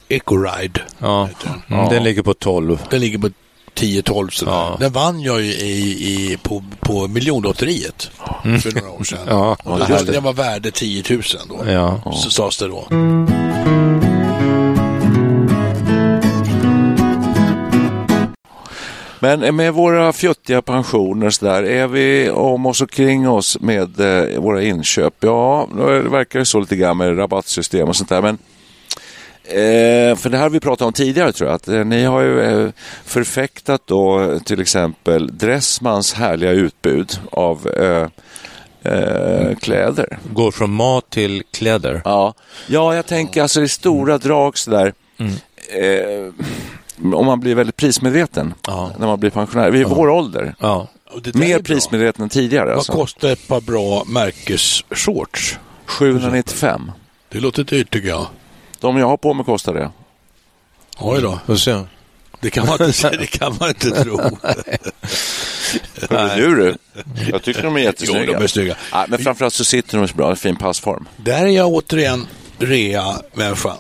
Eco 0.10 0.38
Ride. 0.38 0.82
Ja. 0.98 1.30
Mm, 1.70 1.90
Den 1.90 2.04
ligger 2.04 2.22
på 2.22 2.34
12. 2.34 2.80
Den 2.90 3.02
ligger 3.02 3.18
på 3.18 3.30
10-12 3.76 4.30
sådär. 4.30 4.52
Ja. 4.52 4.78
Den 4.80 4.92
vann 4.94 5.22
jag 5.22 5.42
ju 5.42 5.52
i, 5.54 6.32
i, 6.32 6.38
på, 6.44 6.64
på 6.80 7.08
miljonlotteriet 7.08 8.12
för 8.44 8.76
några 8.82 8.90
år 8.92 9.04
sedan. 9.04 9.20
Ja, 9.28 9.58
och 9.64 9.80
härligt. 9.80 10.12
den 10.14 10.24
var 10.24 10.34
värde 10.34 10.72
10 10.72 11.04
000 11.10 11.22
då. 11.50 11.72
Ja. 11.72 12.14
Så 12.16 12.30
sades 12.30 12.58
det 12.58 12.68
då. 12.68 12.88
Men 19.24 19.56
med 19.56 19.74
våra 19.74 20.14
fjuttiga 20.14 20.62
pensioner 20.62 21.30
så 21.30 21.46
där, 21.46 21.64
är 21.64 21.88
vi 21.88 22.30
om 22.30 22.66
oss 22.66 22.82
och 22.82 22.92
kring 22.92 23.30
oss 23.30 23.60
med 23.60 24.00
eh, 24.00 24.40
våra 24.40 24.64
inköp? 24.64 25.14
Ja, 25.20 25.68
det 25.78 26.00
verkar 26.00 26.40
det 26.40 26.46
så 26.46 26.60
lite 26.60 26.76
grann 26.76 26.98
med 26.98 27.18
rabattsystem 27.18 27.88
och 27.88 27.96
sånt 27.96 28.10
där. 28.10 28.22
Men 28.22 28.38
Eh, 29.46 30.16
för 30.16 30.30
det 30.30 30.38
här 30.38 30.44
har 30.44 30.50
vi 30.50 30.60
pratat 30.60 30.86
om 30.86 30.94
tidigare 30.94 31.32
tror 31.32 31.50
jag. 31.50 31.56
Att, 31.56 31.68
eh, 31.68 31.86
ni 31.86 32.04
har 32.04 32.22
ju 32.22 32.42
eh, 32.42 32.70
förfäktat 33.06 33.82
då 33.86 34.40
till 34.46 34.62
exempel 34.62 35.38
Dressmans 35.38 36.14
härliga 36.14 36.52
utbud 36.52 37.20
av 37.32 37.68
eh, 37.68 38.08
eh, 38.94 39.56
kläder. 39.56 40.20
Går 40.34 40.52
från 40.52 40.74
mat 40.74 41.10
till 41.10 41.44
kläder. 41.52 42.02
Ja, 42.06 42.34
ja 42.68 42.96
jag 42.96 43.06
tänker 43.06 43.42
alltså 43.42 43.62
i 43.62 43.68
stora 43.68 44.18
drag 44.18 44.58
sådär. 44.58 44.94
Eh, 45.18 46.34
om 47.14 47.26
man 47.26 47.40
blir 47.40 47.56
väldigt 47.56 47.76
prismedveten 47.78 48.54
Ja. 48.68 48.92
när 48.98 49.08
man 49.08 49.20
blir 49.20 49.30
pensionär. 49.30 49.72
Vid 49.72 49.88
vår 49.88 50.10
ålder. 50.10 50.56
Ja. 50.60 50.88
Mer 51.34 51.60
prismedveten 51.60 52.24
än 52.24 52.30
tidigare. 52.30 52.66
Vad 52.70 52.76
Alltså. 52.78 52.92
kostar 52.92 53.30
ett 53.30 53.48
par 53.48 53.62
bra 53.62 54.04
märkesshorts? 54.08 55.58
795. 55.86 56.92
Det 57.30 57.40
låter 57.40 57.64
dyrt 57.64 57.90
tycker 57.94 58.08
jag. 58.10 58.26
De 58.80 58.98
jag 58.98 59.08
har 59.08 59.18
på 59.18 59.34
mig 59.34 59.46
kostar 59.46 59.74
det. 59.74 59.92
Oj 61.00 61.22
då. 61.22 61.40
Och 61.46 61.60
så, 61.60 61.86
Det 62.40 62.50
kan 62.50 62.68
man 62.68 62.82
inte, 62.86 63.10
det 63.20 63.28
kan 63.28 63.56
man 63.60 63.70
inte 63.70 64.04
tro. 64.04 64.20
Hörru 66.10 66.56
du, 66.56 66.76
du. 67.04 67.30
Jag 67.32 67.44
tycker 67.44 67.62
de 67.64 67.76
är 67.76 67.80
Jo, 67.80 67.86
jättesnygga. 67.86 68.38
de 68.38 68.44
är 68.44 68.48
snygga. 68.48 68.76
Ja, 68.92 69.06
men 69.10 69.20
framförallt 69.20 69.54
så 69.54 69.64
sitter 69.66 69.98
de 69.98 70.08
så 70.08 70.16
bra, 70.16 70.30
en 70.30 70.36
fin 70.36 70.56
passform. 70.56 71.08
Där 71.18 71.42
är 71.46 71.48
jag 71.48 71.68
återigen 71.68 72.28
rea-människa. 72.60 73.74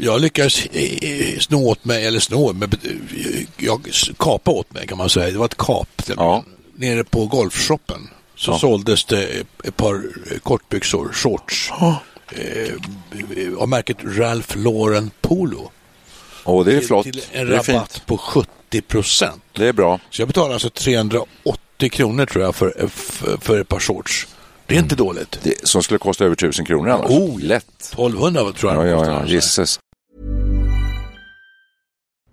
Jag 0.00 0.20
lyckades 0.20 0.66
eh, 0.66 0.82
eh, 1.10 1.38
snå 1.38 1.68
åt 1.68 1.84
mig, 1.84 2.06
eller 2.06 2.20
snå, 2.20 2.52
men 2.52 2.70
eh, 2.72 3.46
jag 3.56 3.88
kapa 4.18 4.50
åt 4.50 4.74
mig 4.74 4.86
kan 4.86 4.98
man 4.98 5.08
säga. 5.10 5.30
Det 5.30 5.38
var 5.38 5.44
ett 5.46 5.56
kap. 5.56 6.02
Ja. 6.16 6.44
Nere 6.76 7.04
på 7.04 7.26
golfshoppen 7.26 8.08
så 8.36 8.50
Ja. 8.50 8.58
såldes 8.58 9.04
det 9.04 9.24
ett 9.64 9.76
par 9.76 10.02
kortbyxor, 10.42 11.10
shorts. 11.12 11.70
Eh, 12.28 12.72
av 13.58 13.68
märket 13.68 13.96
Ralph 14.04 14.56
Lauren 14.58 15.10
Polo. 15.20 15.70
Och 16.44 16.64
det 16.64 16.74
är 16.76 16.80
flott. 16.80 17.04
Till 17.04 17.22
en 17.32 17.46
rabatt 17.48 18.02
på 18.06 18.18
70 18.18 18.80
procent. 18.88 19.42
Det 19.52 19.66
är 19.68 19.72
bra. 19.72 20.00
Så 20.10 20.20
jag 20.22 20.28
betalar 20.28 20.52
alltså 20.52 20.70
380 20.70 21.90
kronor 21.90 22.26
tror 22.26 22.44
jag 22.44 22.54
för, 22.56 22.88
för, 22.88 23.36
för 23.40 23.60
ett 23.60 23.68
par 23.68 23.80
shorts. 23.80 24.26
Det 24.66 24.74
är 24.74 24.78
inte 24.78 24.94
dåligt. 24.94 25.38
Det, 25.42 25.68
som 25.68 25.82
skulle 25.82 25.98
kosta 25.98 26.24
över 26.24 26.34
tusen 26.36 26.64
kronor 26.64 26.88
annars. 26.90 27.10
Oh, 27.10 27.40
Lätt. 27.40 27.66
1200 27.92 28.52
tror 28.52 28.72
jag 28.74 28.86
Ja, 28.86 28.90
ja, 28.90 29.06
ja. 29.06 29.12
alltså. 29.12 29.34
Gisses. 29.34 29.78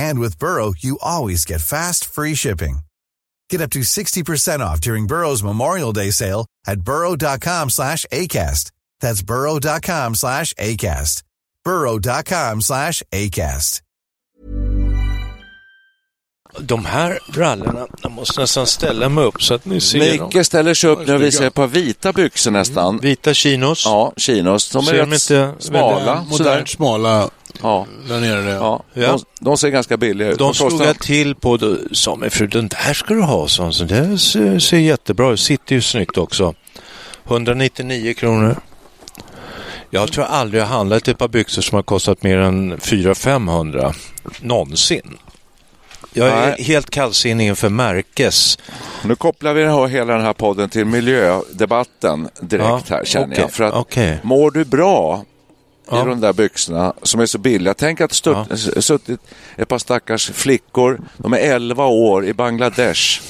And 0.00 0.18
with 0.18 0.38
Burrow, 0.38 0.72
you 0.86 0.98
always 1.02 1.44
get 1.44 1.60
fast, 1.60 2.06
free 2.14 2.34
shipping. 2.34 2.80
Get 3.50 3.60
up 3.60 3.70
to 3.70 3.80
60% 3.80 4.60
off 4.60 4.80
during 4.80 5.06
Burrow's 5.06 5.42
Memorial 5.42 5.92
Day 5.92 6.10
sale 6.10 6.46
at 6.66 6.80
burrow.com 6.80 7.70
slash 7.70 8.06
ACAST. 8.10 8.72
That's 9.00 9.22
burrow.com 9.22 10.14
slash 10.14 10.54
ACAST. 10.54 11.22
burrow.com 11.64 12.60
slash 12.60 13.02
ACAST. 13.12 13.82
De 16.58 16.84
här 16.84 17.18
brallorna, 17.32 17.86
jag 18.02 18.12
måste 18.12 18.40
nästan 18.40 18.66
ställa 18.66 19.08
mig 19.08 19.24
upp 19.24 19.42
så 19.42 19.54
att 19.54 19.64
ni 19.64 19.80
ser 19.80 20.18
dem. 20.18 20.28
Micke 20.34 20.46
ställer 20.46 20.74
sig 20.74 20.90
upp 20.90 21.06
nu 21.06 21.14
och 21.14 21.22
visar 21.22 21.44
ett 21.44 21.54
par 21.54 21.66
vita 21.66 22.12
byxor 22.12 22.50
nästan. 22.50 22.98
Vita 22.98 23.34
chinos. 23.34 23.84
Ja, 23.86 24.12
chinos. 24.16 24.70
De 24.70 24.78
är 24.78 24.82
Ser 24.82 25.06
rätt 25.06 25.12
inte 25.12 25.54
smala. 25.58 26.26
Modernt 26.28 26.68
smala 26.68 27.30
Ja. 27.62 27.86
där 28.08 28.20
nere. 28.20 28.50
Ja. 28.50 28.82
Ja. 28.94 29.06
De, 29.06 29.24
de 29.40 29.56
ser 29.58 29.68
ganska 29.68 29.96
billiga 29.96 30.28
ut. 30.28 30.38
De 30.38 30.48
kostar 30.48 30.68
slog 30.68 30.82
jag 30.82 30.98
till 30.98 31.34
på, 31.34 31.56
då 31.56 31.76
sa 31.92 32.16
min 32.16 32.30
fru, 32.30 32.46
den 32.46 32.68
där 32.68 32.94
ska 32.94 33.14
du 33.14 33.22
ha, 33.22 33.48
så, 33.48 33.70
det 33.84 34.18
ser, 34.18 34.58
ser 34.58 34.78
jättebra 34.78 35.32
ut, 35.32 35.40
sitter 35.40 35.74
ju 35.74 35.80
snyggt 35.82 36.18
också. 36.18 36.54
199 37.26 38.14
kronor. 38.14 38.56
Jag 39.90 40.12
tror 40.12 40.24
aldrig 40.24 40.62
jag 40.62 40.66
handlat 40.66 41.08
ett 41.08 41.18
par 41.18 41.28
byxor 41.28 41.62
som 41.62 41.76
har 41.76 41.82
kostat 41.82 42.22
mer 42.22 42.38
än 42.38 42.76
400-500 42.78 43.94
någonsin. 44.40 45.18
Jag 46.12 46.28
är 46.28 46.46
Nej. 46.46 46.62
helt 46.62 46.90
kallsinnig 46.90 47.46
inför 47.46 47.68
märkes. 47.68 48.58
Nu 49.04 49.14
kopplar 49.14 49.54
vi 49.54 49.64
här, 49.64 49.86
hela 49.86 50.12
den 50.12 50.22
här 50.22 50.32
podden 50.32 50.68
till 50.68 50.84
miljödebatten 50.84 52.28
direkt 52.40 52.68
Ja, 52.68 52.96
här 52.96 53.04
känner 53.04 53.26
okej, 53.26 53.40
jag. 53.40 53.52
För 53.52 53.64
att 53.64 53.74
okej. 53.74 54.18
mår 54.22 54.50
du 54.50 54.64
bra 54.64 55.24
Ja. 55.90 56.02
i 56.02 56.08
de 56.08 56.20
där 56.20 56.32
byxorna 56.32 56.92
som 57.02 57.20
är 57.20 57.26
så 57.26 57.38
billiga. 57.38 57.74
Tänk 57.74 58.00
att 58.00 58.12
stutt, 58.12 58.36
s- 58.50 58.84
suttit 58.86 59.20
ett 59.56 59.68
par 59.68 59.78
stackars 59.78 60.30
flickor, 60.30 61.00
de 61.16 61.32
är 61.32 61.38
11 61.38 61.86
år 61.86 62.24
i 62.26 62.32
Bangladesh 62.34 63.20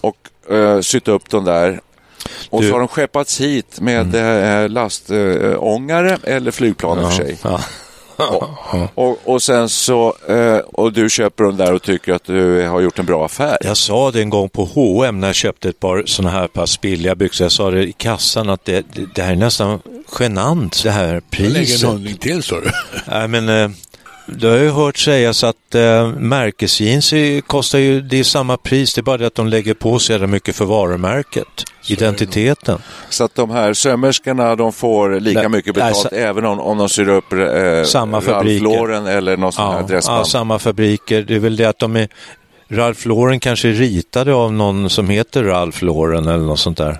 och 0.00 0.16
uh, 0.50 0.80
sytt 0.80 1.08
upp 1.08 1.30
dem 1.30 1.44
där. 1.44 1.80
Och 2.50 2.62
Du- 2.62 2.68
så 2.68 2.74
har 2.74 2.78
de 2.78 2.88
skeppats 2.88 3.40
hit 3.40 3.80
med 3.80 4.14
mm. 4.14 4.72
lastångare 4.72 6.18
eller 6.22 6.50
flygplan 6.50 6.98
i 6.98 7.04
och 7.04 7.08
för 7.12 7.16
sig. 7.16 7.38
Ja. 7.42 7.60
Och, 8.16 8.48
och, 8.94 9.18
och 9.24 9.42
sen 9.42 9.68
så, 9.68 10.14
eh, 10.28 10.56
och 10.56 10.92
du 10.92 11.10
köper 11.10 11.44
dem 11.44 11.56
där 11.56 11.72
och 11.74 11.82
tycker 11.82 12.12
att 12.12 12.24
du 12.24 12.66
har 12.68 12.80
gjort 12.80 12.98
en 12.98 13.06
bra 13.06 13.24
affär. 13.24 13.56
Jag 13.60 13.76
sa 13.76 14.10
det 14.10 14.20
en 14.20 14.30
gång 14.30 14.48
på 14.48 14.64
H&M 14.64 15.20
när 15.20 15.28
jag 15.28 15.34
köpte 15.34 15.68
ett 15.68 15.80
par 15.80 16.02
sådana 16.06 16.30
här 16.30 16.46
pass 16.48 16.80
billiga 16.80 17.14
byxor. 17.14 17.44
Jag 17.44 17.52
sa 17.52 17.70
det 17.70 17.82
i 17.82 17.92
kassan 17.92 18.50
att 18.50 18.64
det, 18.64 18.84
det, 18.92 19.06
det 19.14 19.22
här 19.22 19.32
är 19.32 19.36
nästan 19.36 19.80
genant 20.20 20.82
det 20.82 20.90
här 20.90 21.22
Jag 21.30 21.40
lägger 21.40 21.54
priset. 21.60 21.88
hundring 21.88 22.16
till, 22.16 22.42
sa 22.42 22.60
du. 22.60 22.70
Nej, 23.10 23.28
men 23.28 23.48
eh, 23.48 23.70
det 24.26 24.46
har 24.48 24.56
ju 24.56 24.70
hört 24.70 24.96
sägas 24.98 25.44
att 25.44 25.74
eh, 25.74 26.08
märkesjeans 26.12 27.12
är- 27.12 27.40
kostar 27.40 27.78
ju, 27.78 28.00
det 28.00 28.18
är 28.18 28.24
samma 28.24 28.56
pris, 28.56 28.94
det 28.94 29.00
är 29.00 29.02
bara 29.02 29.16
det 29.16 29.26
att 29.26 29.34
de 29.34 29.46
lägger 29.48 29.74
på 29.74 29.98
så 29.98 30.12
jävla 30.12 30.26
mycket 30.26 30.56
för 30.56 30.64
varumärket, 30.64 31.46
identiteten. 31.88 32.78
Så 33.10 33.24
att 33.24 33.34
de 33.34 33.50
här 33.50 33.74
sömmerskorna 33.74 34.56
de 34.56 34.72
får 34.72 35.20
lika 35.20 35.40
Nej, 35.40 35.48
mycket 35.48 35.76
nej, 35.76 35.84
betalt 35.90 35.96
så- 36.10 36.16
även 36.16 36.44
om, 36.44 36.60
om 36.60 36.78
de 36.78 36.88
syr 36.88 37.08
upp 37.08 37.32
eh, 37.32 37.82
Samma 37.84 38.20
Ralph. 38.20 38.62
Lauren 38.62 39.06
eller 39.06 39.36
någon 39.36 39.52
sån 39.52 39.72
här 39.72 39.80
Ja, 39.80 39.86
dressband. 39.86 40.20
ja, 40.20 40.24
samma 40.24 40.58
fabriker. 40.58 41.22
Det 41.22 41.34
är 41.34 41.38
väl 41.38 41.56
det 41.56 41.64
att 41.64 41.78
de 41.78 41.96
är 41.96 42.08
Ralph 42.70 43.08
Lauren 43.08 43.40
kanske 43.40 43.68
är 43.68 43.72
ritade 43.72 44.34
av 44.34 44.52
någon 44.52 44.90
som 44.90 45.08
heter 45.08 45.44
Ralph 45.44 45.84
Lauren 45.84 46.26
eller 46.28 46.44
något 46.44 46.58
sånt 46.58 46.78
där. 46.78 46.98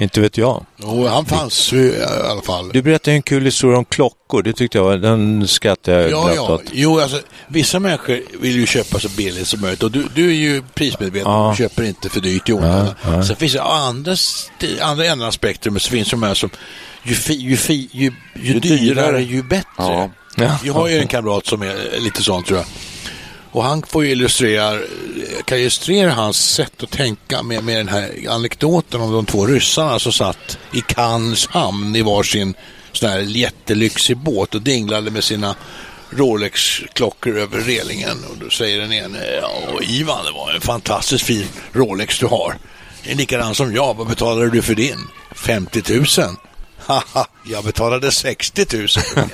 Inte 0.00 0.20
vet 0.20 0.36
jag. 0.38 0.66
Jo, 0.76 1.06
han 1.06 1.24
fanns 1.26 1.72
ju 1.72 1.78
i 1.92 2.02
alla 2.30 2.42
fall. 2.42 2.70
Du 2.72 2.82
berättade 2.82 3.12
en 3.16 3.22
kul 3.22 3.44
historia 3.44 3.78
om 3.78 3.84
klockor. 3.84 4.42
Det 4.42 4.52
tyckte 4.52 4.78
jag 4.78 4.84
var, 4.84 4.96
den 4.96 5.48
skrattade 5.48 6.02
jag 6.02 6.10
Ja, 6.10 6.22
glatt 6.24 6.36
ja. 6.36 6.54
åt. 6.54 6.62
Jo, 6.72 7.00
alltså, 7.00 7.20
vissa 7.48 7.80
människor 7.80 8.20
vill 8.40 8.56
ju 8.56 8.66
köpa 8.66 8.98
så 8.98 9.08
billigt 9.08 9.46
som 9.48 9.60
möjligt 9.60 9.82
och 9.82 9.90
du, 9.90 10.06
du 10.14 10.28
är 10.28 10.34
ju 10.34 10.62
prismedveten 10.74 11.30
Ja. 11.32 11.50
och 11.50 11.56
köper 11.56 11.82
inte 11.82 12.08
för 12.08 12.20
dyrt 12.20 12.48
i 12.48 12.52
onödan. 12.52 13.24
Sen 13.24 13.36
finns 13.36 13.52
det 13.52 13.62
andra, 13.62 14.16
andra 14.82 15.04
änden 15.06 15.26
av 15.28 15.32
spektrumet 15.32 15.82
så 15.82 15.90
finns 15.90 16.08
det 16.08 16.16
de 16.16 16.22
här 16.22 16.34
som 16.34 16.50
ju, 17.02 17.14
fi, 17.14 17.34
ju, 17.34 17.56
fi, 17.56 17.88
ju, 17.92 18.12
ju, 18.34 18.52
Ju 18.52 18.60
dyrare, 18.60 18.84
dyrare. 19.06 19.22
ju 19.22 19.42
bättre. 19.42 19.64
Ja. 19.78 20.10
Ja. 20.36 20.58
Jag 20.64 20.72
har 20.74 20.88
ju 20.88 20.98
en 20.98 21.06
kamrat 21.08 21.46
som 21.46 21.62
är 21.62 22.00
lite 22.00 22.22
sån 22.22 22.42
tror 22.44 22.58
jag. 22.58 22.66
Och 23.52 23.64
han 23.64 23.82
får 23.82 24.04
ju 24.04 24.10
illustrera, 24.10 24.78
kan 25.44 25.58
illustrera 25.58 26.12
hans 26.12 26.54
sätt 26.54 26.82
att 26.82 26.90
tänka 26.90 27.42
med, 27.42 27.64
med 27.64 27.76
den 27.76 27.88
här 27.88 28.10
anekdoten 28.28 29.00
om 29.00 29.12
de 29.12 29.26
två 29.26 29.46
ryssarna 29.46 29.98
som 29.98 30.12
satt 30.12 30.58
i 30.72 30.80
Cannes 30.80 31.46
hamn 31.46 31.96
i 31.96 32.02
varsin 32.02 32.54
sån 32.92 33.08
här 33.08 33.18
jättelyxig 33.18 34.16
båt 34.16 34.54
och 34.54 34.62
dinglade 34.62 35.10
med 35.10 35.24
sina 35.24 35.54
Rolex-klockor 36.10 37.38
över 37.38 37.60
relingen. 37.60 38.24
Och 38.30 38.36
då 38.36 38.50
säger 38.50 38.80
den 38.80 38.92
ene, 38.92 39.18
ja 39.42 39.82
Ivan, 39.82 40.24
det 40.24 40.32
var 40.32 40.52
en 40.52 40.60
fantastiskt 40.60 41.24
fin 41.24 41.46
Rolex 41.72 42.18
du 42.18 42.26
har. 42.26 42.54
Det 43.04 43.10
är 43.10 43.14
likadan 43.14 43.54
som 43.54 43.74
jag, 43.74 43.96
vad 43.96 44.06
betalade 44.08 44.50
du 44.50 44.62
för 44.62 44.74
din? 44.74 44.98
50 45.34 45.82
000. 45.94 46.06
Haha, 46.86 47.26
jag 47.50 47.64
betalade 47.64 48.10
60 48.12 48.66
000 48.76 48.88
för 48.88 49.20
min. 49.20 49.28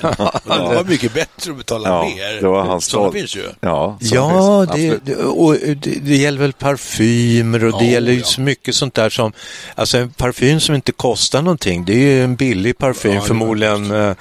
Det 0.69 0.75
var 0.75 0.85
mycket 0.85 1.15
bättre 1.15 1.51
att 1.51 1.57
betala 1.57 1.89
Ja, 1.89 2.05
mer. 2.05 2.41
det 2.41 2.49
var 2.49 2.63
hans 2.65 2.85
Sådana 2.87 3.13
finns 3.13 3.37
ju. 3.37 3.45
Ja, 3.61 3.97
Ja, 4.01 4.67
finns 4.75 5.01
det, 5.05 5.13
det, 5.15 5.23
och 5.25 5.53
det, 5.55 5.75
det 6.03 6.17
gäller 6.17 6.39
väl 6.39 6.53
parfymer 6.53 7.65
och 7.65 7.79
det 7.79 7.85
Ja, 7.85 7.91
gäller 7.91 8.13
ju 8.13 8.19
ja. 8.19 8.25
så 8.25 8.41
mycket 8.41 8.75
sånt 8.75 8.95
där 8.95 9.11
som, 9.11 9.33
alltså 9.75 9.99
en 9.99 10.11
parfym 10.11 10.61
som 10.61 10.75
inte 10.75 10.93
kostar 10.93 11.43
någonting, 11.43 11.85
det 11.85 11.93
är 11.93 11.97
ju 11.99 12.25
en 12.25 12.37
billig 12.37 12.79
parfym 12.79 13.15
Ja, 13.15 13.21
det 13.21 13.27
förmodligen. 13.27 13.91
eh, 13.91 14.15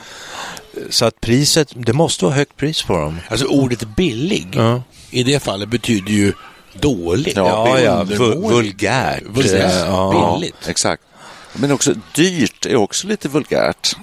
Så 0.90 1.06
att 1.06 1.22
priset, 1.22 1.68
det 1.76 1.94
måste 1.94 2.26
vara 2.26 2.36
högt 2.36 2.58
pris 2.58 2.84
på 2.84 2.94
dem. 2.94 3.20
Alltså 3.30 3.46
ordet 3.46 3.84
billig 3.96 4.48
Ja. 4.52 4.82
i 5.12 5.24
det 5.24 5.44
fallet 5.44 5.70
betyder 5.70 6.12
ju 6.12 6.34
dålig. 6.74 7.34
Ja, 7.36 7.80
ja, 7.80 8.04
vulgärt. 8.04 9.24
Vulgärt, 9.24 9.74
Ja. 9.86 10.38
billigt. 10.40 10.68
Exakt. 10.68 11.04
Men 11.54 11.72
också 11.72 11.94
dyrt 12.16 12.66
är 12.66 12.76
också 12.76 13.08
lite 13.08 13.30
vulgärt. 13.30 13.96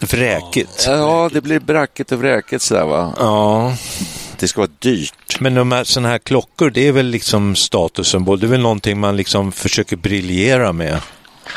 Vräkigt. 0.00 0.84
Ja, 0.86 1.30
det 1.32 1.40
blir 1.40 1.58
brackigt 1.60 2.12
och 2.12 2.18
vräkigt 2.18 2.62
sådär 2.62 2.84
va. 2.84 3.14
Ja, 3.18 3.76
Det 4.38 4.48
ska 4.48 4.60
vara 4.60 4.70
dyrt. 4.78 5.40
men 5.40 5.54
de 5.54 5.72
här 5.72 5.84
sådana 5.84 6.08
här 6.08 6.18
klockor, 6.18 6.70
det 6.70 6.88
är 6.88 6.92
väl 6.92 7.06
liksom 7.06 7.54
statussymbol. 7.56 8.40
Det 8.40 8.46
är 8.46 8.48
väl 8.48 8.60
någonting 8.60 9.00
man 9.00 9.16
liksom 9.16 9.52
försöker 9.52 9.96
briljera 9.96 10.72
med. 10.72 11.00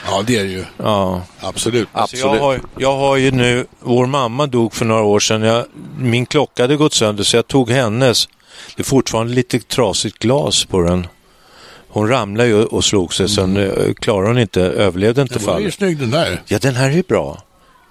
Ja, 0.05 0.23
det 0.27 0.37
är 0.37 0.43
det 0.43 0.49
ju. 0.49 0.65
Ja. 0.77 1.21
Absolut. 1.39 1.87
Alltså 1.91 2.17
jag, 2.17 2.39
har, 2.39 2.61
jag 2.77 2.95
har 2.97 3.17
ju 3.17 3.31
nu, 3.31 3.65
vår 3.79 4.05
mamma 4.05 4.45
dog 4.47 4.73
för 4.73 4.85
några 4.85 5.03
år 5.03 5.19
sedan. 5.19 5.41
Jag, 5.41 5.65
min 5.97 6.25
klocka 6.25 6.63
hade 6.63 6.75
gått 6.75 6.93
sönder 6.93 7.23
så 7.23 7.35
jag 7.35 7.47
tog 7.47 7.69
hennes. 7.71 8.29
Det 8.75 8.81
är 8.81 8.85
fortfarande 8.85 9.33
lite 9.33 9.59
trasigt 9.59 10.19
glas 10.19 10.65
på 10.65 10.81
den. 10.81 11.07
Hon 11.97 12.07
ramlade 12.09 12.49
ju 12.49 12.63
och 12.63 12.85
slog 12.85 13.13
sig, 13.13 13.29
sen 13.29 13.57
mm. 13.57 13.95
klarade 13.95 14.27
hon 14.27 14.37
inte, 14.37 14.61
överlevde 14.61 15.21
inte 15.21 15.33
Den 15.33 15.45
var 15.45 15.53
ju 15.53 15.59
fallet. 15.59 15.73
snygg 15.73 15.97
den 15.99 16.11
där. 16.11 16.41
Ja, 16.47 16.59
den 16.59 16.75
här 16.75 16.89
är 16.89 16.93
ju 16.93 17.03
bra. 17.03 17.41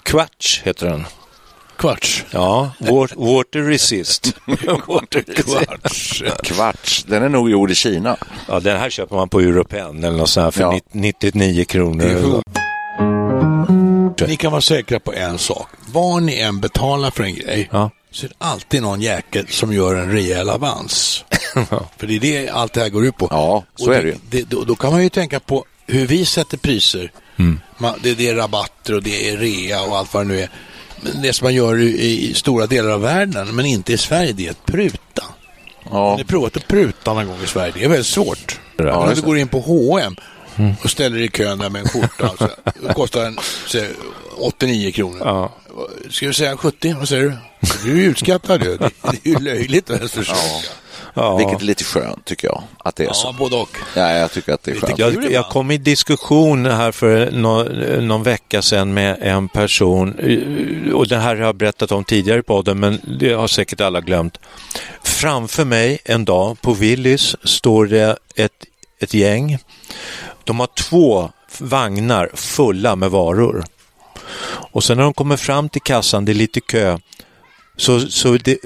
Quatch 0.03 0.63
heter 0.65 0.87
den. 0.87 1.07
Kvarts. 1.77 2.25
Ja, 2.31 2.71
wa- 2.79 3.37
water 3.37 3.63
resist. 3.63 4.37
water 4.87 5.23
Kvarts. 5.23 6.23
Kvarts, 6.43 7.05
den 7.05 7.23
är 7.23 7.29
nog 7.29 7.51
gjord 7.51 7.71
i 7.71 7.75
Kina. 7.75 8.17
Ja, 8.49 8.61
den 8.61 8.81
här 8.81 8.91
köper 8.91 9.17
man 9.17 9.29
på 9.29 9.41
Europen 9.41 10.05
eller 10.05 10.19
något 10.19 10.31
sånt 10.31 10.45
här 10.45 10.51
för 10.51 10.61
Ja. 10.61 10.81
90 10.93 11.31
99 11.33 11.65
kronor. 11.65 12.43
Ni 14.27 14.37
kan 14.37 14.53
vara 14.53 14.63
säkra 14.63 15.01
på 15.01 15.13
en 15.13 15.39
sak. 15.39 15.69
Vad 15.93 16.23
ni 16.23 16.41
än 16.41 16.61
betalar 16.61 17.11
för 17.11 17.25
en 17.25 17.35
grej 17.35 17.69
Ja. 17.73 17.91
Så 18.17 18.27
är 18.27 18.29
det 18.29 18.35
alltid 18.39 18.83
någon 18.83 19.01
jäkel 19.01 19.47
som 19.49 19.73
gör 19.73 19.95
en 19.97 20.13
rejäl 20.13 20.51
avans. 20.51 21.25
för 21.99 22.07
det 22.07 22.15
är 22.17 22.21
det 22.21 22.49
allt 22.49 22.73
det 22.73 22.81
här 22.81 22.89
går 22.89 23.07
ut 23.07 23.17
på. 23.17 23.29
Ja, 23.31 23.65
så 23.77 23.87
Och 23.87 23.95
är 23.95 24.03
det 24.03 24.09
ju. 24.09 24.17
det, 24.31 24.43
då, 24.43 24.65
då 24.65 24.77
kan 24.77 24.93
man 24.93 25.03
ju 25.03 25.09
tänka 25.09 25.41
på 25.41 25.65
hur 25.87 26.07
vi 26.07 26.25
sätter 26.25 26.57
priser. 26.57 27.13
Mm. 27.39 27.61
Man, 27.79 27.95
det, 28.03 28.15
det 28.15 28.29
är 28.29 28.35
rabatter 28.35 28.95
och 28.95 29.03
det 29.03 29.31
är 29.31 29.37
rea 29.37 29.83
och 29.83 29.97
allt 29.97 30.15
vad 30.15 30.25
det 30.27 30.29
nu 30.29 30.41
är. 30.41 30.51
Men 31.01 31.23
det 31.23 31.33
som 31.33 31.45
man 31.45 31.55
gör 31.55 31.79
i, 31.81 32.29
i 32.31 32.35
stora 32.35 32.67
delar 32.67 32.91
av 32.91 33.01
världen, 33.01 33.57
men 33.57 33.67
inte 33.67 33.93
i 33.93 33.99
Sverige, 33.99 34.33
det 34.33 34.47
är 34.47 34.51
att 34.51 34.67
pruta. 34.67 35.25
Har 35.85 36.11
Ja, 36.11 36.17
ni 36.17 36.25
provat 36.25 36.57
att 36.57 36.69
pruta 36.69 37.15
någon 37.15 37.27
gång 37.27 37.43
i 37.45 37.47
Sverige? 37.47 37.73
Det 37.77 37.85
är 37.85 37.89
väldigt 37.89 38.07
svårt. 38.07 38.61
Men 38.77 38.89
om 38.89 39.15
du 39.15 39.21
går 39.23 39.39
in 39.39 39.49
på 39.49 39.61
H&M 39.61 40.17
och 40.83 40.91
ställer 40.91 41.17
dig 41.17 41.27
i 41.27 41.29
kön 41.31 41.59
där 41.59 41.71
med 41.71 41.83
en 41.83 41.89
skjorta. 41.89 42.29
Alltså, 42.29 42.51
det 42.89 42.95
kostar 42.95 43.25
en, 43.25 43.39
säg, 43.69 43.91
89 44.39 44.93
kronor. 44.93 45.19
Ja. 45.25 45.53
Ska 46.11 46.27
vi 46.27 46.35
säga 46.35 46.57
70? 46.57 46.95
Vad 46.99 47.09
säger 47.09 47.23
du? 47.23 47.33
Du 47.85 47.91
är 47.93 47.97
ju 47.97 48.05
utskattad 48.05 48.61
du. 48.61 48.77
Det, 48.77 48.91
det 49.03 49.31
är 49.31 49.33
ju 49.33 49.39
löjligt 49.39 49.91
att 49.91 49.97
ens 49.97 50.13
försöka. 50.13 50.39
Ja. 51.15 51.37
vilket 51.37 51.61
är 51.61 51.65
lite 51.65 51.85
skönt 51.85 52.25
tycker 52.25 52.49
jag. 52.49 52.63
Att 52.79 52.97
det 52.97 53.03
är 53.03 53.07
Ja, 53.07 53.15
så. 53.15 53.33
både 53.33 53.57
och. 53.57 53.77
Ja, 53.95 54.11
jag 54.13 54.31
tycker 54.33 54.53
att 54.53 54.63
det 54.63 54.71
är 54.71 54.75
Lite 54.75 54.87
skönt. 54.87 54.99
Jag, 54.99 55.33
jag 55.33 55.49
kom 55.49 55.71
i 55.71 55.79
diskussion 55.79 56.67
här 56.67 56.93
för 56.93 57.31
nå, 57.31 57.63
någon 58.01 58.23
vecka 58.23 58.63
sedan 58.63 58.95
med 58.95 59.17
en 59.21 59.49
person, 59.49 60.19
eh, 60.19 60.93
och 60.95 61.09
det 61.09 61.17
här 61.19 61.37
har 61.37 61.43
jag 61.43 61.57
berättat 61.57 61.93
om 61.93 62.05
tidigare 62.05 62.39
i 62.39 62.43
podden, 62.43 62.81
men 62.81 63.01
det 63.21 63.33
har 63.33 63.49
säkert 63.49 63.81
alla 63.81 64.01
glömt. 64.01 64.39
Framför 65.03 65.65
mig 65.65 65.99
en 66.05 66.25
dag 66.25 66.61
på 66.61 66.73
Willys 66.73 67.37
står 67.49 67.87
det 67.87 68.17
ett, 68.37 68.53
ett 69.01 69.15
gäng. 69.15 69.59
De 70.45 70.61
har 70.61 70.67
två 70.67 71.31
vagnar 71.59 72.31
fulla 72.35 72.97
med 72.97 73.11
varor. 73.11 73.65
Och 74.73 74.85
sen 74.85 74.97
när 74.97 75.05
de 75.05 75.15
kommer 75.15 75.37
fram 75.37 75.69
till 75.69 75.83
kassan, 75.83 76.25
det 76.25 76.33
är 76.33 76.35
lite 76.35 76.61
kö, 76.61 76.99
så, 77.77 78.01
så 78.01 78.37
det 78.45 78.59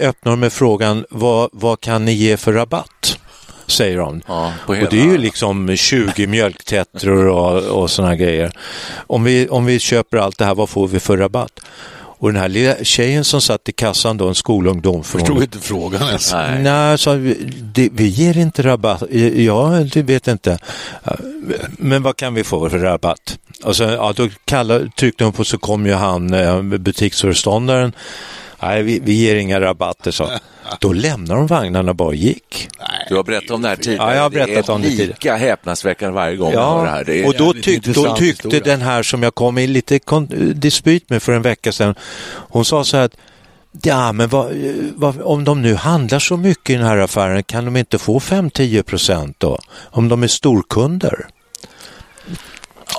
öppnar 0.00 0.30
de 0.32 0.40
med 0.40 0.52
frågan, 0.52 1.04
vad, 1.10 1.50
vad 1.52 1.80
kan 1.80 2.04
ni 2.04 2.12
ge 2.12 2.36
för 2.36 2.52
rabatt? 2.52 3.18
Säger 3.66 3.98
de. 3.98 4.22
Ja, 4.26 4.52
Och 4.66 4.74
det 4.74 5.00
är 5.00 5.04
ju 5.04 5.18
liksom 5.18 5.76
20 5.76 6.26
mjölktettror 6.26 7.26
och, 7.26 7.82
och 7.82 7.90
sådana 7.90 8.16
grejer. 8.16 8.52
Om 9.06 9.24
vi, 9.24 9.48
om 9.48 9.64
vi 9.64 9.78
köper 9.78 10.18
allt 10.18 10.38
det 10.38 10.44
här, 10.44 10.54
vad 10.54 10.68
får 10.68 10.88
vi 10.88 11.00
för 11.00 11.16
rabatt? 11.16 11.60
Och 12.18 12.32
den 12.32 12.40
här 12.40 12.48
lilla 12.48 12.84
tjejen 12.84 13.24
som 13.24 13.40
satt 13.40 13.68
i 13.68 13.72
kassan 13.72 14.16
då, 14.16 14.28
en 14.28 14.34
skolungdom 14.34 15.04
Förstod 15.04 15.26
från... 15.26 15.42
inte 15.42 15.58
frågan 15.58 16.08
ens. 16.08 16.32
Nej. 16.32 16.62
Nej, 16.62 16.98
sa 16.98 17.12
vi, 17.12 17.34
det, 17.74 17.88
vi 17.92 18.06
ger 18.06 18.38
inte 18.38 18.62
rabatt. 18.62 19.02
Ja, 19.34 19.84
det 19.92 20.02
vet 20.02 20.28
inte. 20.28 20.58
Men 21.70 22.02
vad 22.02 22.16
kan 22.16 22.34
vi 22.34 22.44
få 22.44 22.70
för 22.70 22.78
rabatt? 22.78 23.38
Och 23.64 23.76
så, 23.76 23.82
ja, 23.82 24.12
då 24.16 24.28
kallade, 24.44 24.90
tryckte 24.90 25.24
hon 25.24 25.32
på 25.32 25.44
så 25.44 25.58
kom 25.58 25.86
ju 25.86 25.92
han, 25.92 26.34
eh, 26.34 26.62
butiksföreståndaren. 26.62 27.92
Nej, 28.62 28.82
vi, 28.82 29.00
vi 29.04 29.12
ger 29.12 29.36
inga 29.36 29.60
rabatter, 29.60 30.10
så. 30.10 30.30
Då 30.80 30.92
lämnar 30.92 31.36
de 31.36 31.46
vagnarna 31.46 31.90
och 31.90 31.96
bara 31.96 32.14
gick. 32.14 32.68
Du 33.08 33.16
har 33.16 33.22
berättat 33.22 33.50
om 33.50 33.62
det 33.62 33.68
här 33.68 33.76
tidigare. 33.76 34.10
Ja, 34.10 34.14
jag 34.14 34.22
har 34.22 34.30
berättat 34.30 34.66
det 34.66 34.72
är 34.72 34.74
om 34.74 34.82
det 34.82 34.88
tidigare. 34.88 35.08
lika 35.08 35.36
häpnadsväckande 35.36 36.14
varje 36.14 36.36
gång 36.36 36.52
jag 36.52 36.76
hör 36.76 36.84
det 36.84 36.90
här. 36.90 37.04
Det 37.04 37.22
är... 37.22 37.26
och 37.26 37.34
då, 37.38 37.52
tyck, 37.52 37.84
då 37.84 38.16
tyckte 38.16 38.24
historia. 38.24 38.60
den 38.64 38.82
här 38.82 39.02
som 39.02 39.22
jag 39.22 39.34
kom 39.34 39.58
i 39.58 39.66
lite 39.66 40.00
dispyt 40.54 41.10
med 41.10 41.22
för 41.22 41.32
en 41.32 41.42
vecka 41.42 41.72
sedan, 41.72 41.94
hon 42.48 42.64
sa 42.64 42.84
så 42.84 42.96
här 42.96 43.04
att 43.04 43.16
Ja, 43.82 44.12
men 44.12 44.28
vad, 44.28 44.52
vad, 44.94 45.20
om 45.22 45.44
de 45.44 45.62
nu 45.62 45.74
handlar 45.74 46.18
så 46.18 46.36
mycket 46.36 46.70
i 46.70 46.74
den 46.74 46.86
här 46.86 46.98
affären, 46.98 47.42
kan 47.42 47.64
de 47.64 47.76
inte 47.76 47.98
få 47.98 48.18
5-10 48.18 48.82
procent 48.82 49.36
då? 49.38 49.58
Om 49.90 50.08
de 50.08 50.22
är 50.22 50.26
storkunder? 50.26 51.26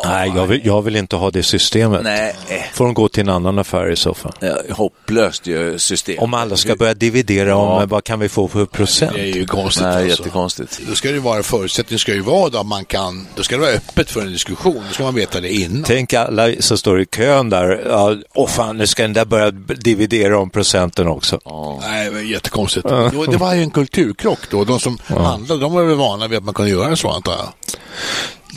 Nej, 0.06 0.32
jag 0.36 0.48
vill, 0.48 0.62
jag 0.66 0.82
vill 0.82 0.96
inte 0.96 1.16
ha 1.16 1.32
det 1.32 1.44
systemet. 1.44 2.02
Nej, 2.04 2.36
Får 2.74 2.86
de 2.86 2.94
gå 2.94 3.08
till 3.10 3.22
en 3.22 3.30
annan 3.30 3.60
affär 3.60 3.92
i 3.92 3.96
så 3.96 4.14
fall. 4.14 4.34
eh, 4.42 4.76
hopplöst 4.76 5.48
ju 5.48 5.80
system. 5.80 6.16
Om 6.20 6.34
alla 6.34 6.56
ska 6.56 6.76
börja 6.76 6.94
dividera 6.94 7.56
om 7.56 7.82
eh, 7.82 7.88
vad 7.88 8.04
kan 8.04 8.20
vi 8.20 8.30
få 8.30 8.48
för 8.48 8.66
procent? 8.66 9.14
Det 9.14 9.22
är 9.22 9.26
ju 9.26 9.46
konstigt. 9.46 9.84
Nej, 9.84 10.04
alltså. 10.04 10.10
jättekonstigt. 10.24 10.80
Då 10.90 10.96
ska 10.96 11.12
det 11.12 11.20
vara 11.20 11.44
förutsättningen 11.44 12.00
ska 12.00 12.14
ju 12.14 12.22
vara 12.22 12.60
att 12.60 12.66
man 12.66 12.86
kan, 12.86 13.28
då 13.36 13.44
ska 13.44 13.56
det 13.56 13.62
vara 13.62 13.72
öppet 13.72 14.12
för 14.12 14.22
en 14.22 14.32
diskussion. 14.32 14.84
Då 14.88 14.94
ska 14.94 15.04
man 15.04 15.16
veta 15.16 15.42
det 15.42 15.54
innan. 15.54 15.84
Tänk 15.84 16.14
alla 16.14 16.50
som 16.60 16.78
står 16.78 17.02
i 17.02 17.06
kön 17.06 17.50
där. 17.50 17.84
Ja, 17.90 18.16
åh 18.34 18.48
fan, 18.48 18.78
nu 18.78 18.88
ska 18.88 19.04
den 19.04 19.14
där 19.14 19.26
börja 19.26 19.52
dividera 19.52 20.40
om 20.40 20.50
procenten 20.50 21.08
också. 21.08 21.40
Nej, 21.82 22.06
det 22.06 22.12
var 22.12 22.20
jättekonstigt. 22.20 22.86
Jo, 23.14 23.26
Det 23.26 23.38
var 23.38 23.54
ju 23.56 23.62
en 23.62 23.72
kulturkrock 23.72 24.40
då. 24.50 24.64
De 24.64 24.80
som 24.80 24.98
handlade, 25.08 25.62
de 25.62 25.74
var 25.74 25.84
väl 25.84 25.96
vana 25.96 26.28
vid 26.28 26.38
att 26.38 26.44
man 26.44 26.54
kunde 26.54 26.72
göra 26.72 26.96
så 26.96 27.10
antar 27.10 27.32
jag. 27.34 27.48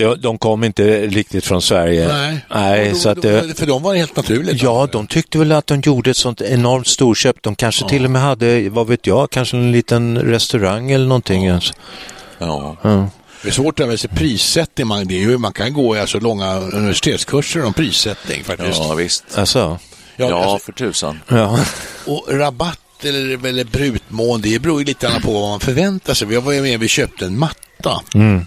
De, 0.00 0.20
de 0.20 0.38
kom 0.38 0.64
inte 0.64 1.06
riktigt 1.06 1.44
från 1.44 1.62
Sverige. 1.62 2.08
Nej, 2.08 2.38
Nej 2.54 2.94
så 2.94 3.08
att 3.08 3.22
det, 3.22 3.58
För 3.58 3.66
dem 3.66 3.82
var 3.82 3.92
det 3.92 3.98
helt 3.98 4.16
naturligt. 4.16 4.62
Ja, 4.62 4.88
de 4.92 5.06
tyckte 5.06 5.38
väl 5.38 5.52
att 5.52 5.66
de 5.66 5.80
gjorde 5.80 6.10
ett 6.10 6.16
sånt 6.16 6.40
enormt 6.40 6.86
storköp. 6.86 7.36
De 7.42 7.56
kanske 7.56 7.88
till 7.88 8.04
och 8.04 8.10
med 8.10 8.22
hade, 8.22 8.68
vad 8.70 8.86
vet 8.86 9.06
jag, 9.06 9.30
kanske 9.30 9.56
en 9.56 9.72
liten 9.72 10.18
restaurang 10.18 10.90
eller 10.90 11.06
någonting. 11.06 11.44
ens. 11.46 11.72
Ja. 12.38 12.76
Det 13.42 13.48
är 13.48 13.52
svårt 13.52 13.80
att 13.80 13.88
med 13.88 14.00
sig 14.00 14.10
prissättning. 14.10 14.86
Man, 14.86 15.06
det 15.06 15.14
är 15.14 15.18
ju, 15.18 15.38
man 15.38 15.52
kan 15.52 15.72
gå 15.72 15.94
alltså 15.96 16.20
långa 16.20 16.54
universitetskurser 16.58 17.64
om 17.64 17.72
prissättning 17.72 18.44
faktiskt. 18.44 18.78
ja, 18.78 18.94
visst. 18.94 19.24
Alltså, 19.38 19.78
Ja, 20.16 20.28
Ja, 20.30 20.44
alltså, 20.44 20.64
för 20.66 20.72
tusan. 20.72 21.20
ja. 21.28 21.58
och 22.06 22.26
rabatt 22.28 22.78
eller, 23.04 23.46
eller 23.46 23.64
brutmån, 23.64 24.40
det 24.40 24.58
beror 24.62 24.80
ju 24.80 24.86
lite 24.86 25.06
grann 25.06 25.22
på 25.22 25.32
vad 25.32 25.50
man 25.50 25.60
förväntar 25.60 26.14
sig. 26.14 26.32
Jag 26.32 26.40
var 26.40 26.52
ju 26.52 26.62
med, 26.62 26.80
vi 26.80 26.88
köpte 26.88 27.26
en 27.26 27.38
matta 27.38 27.54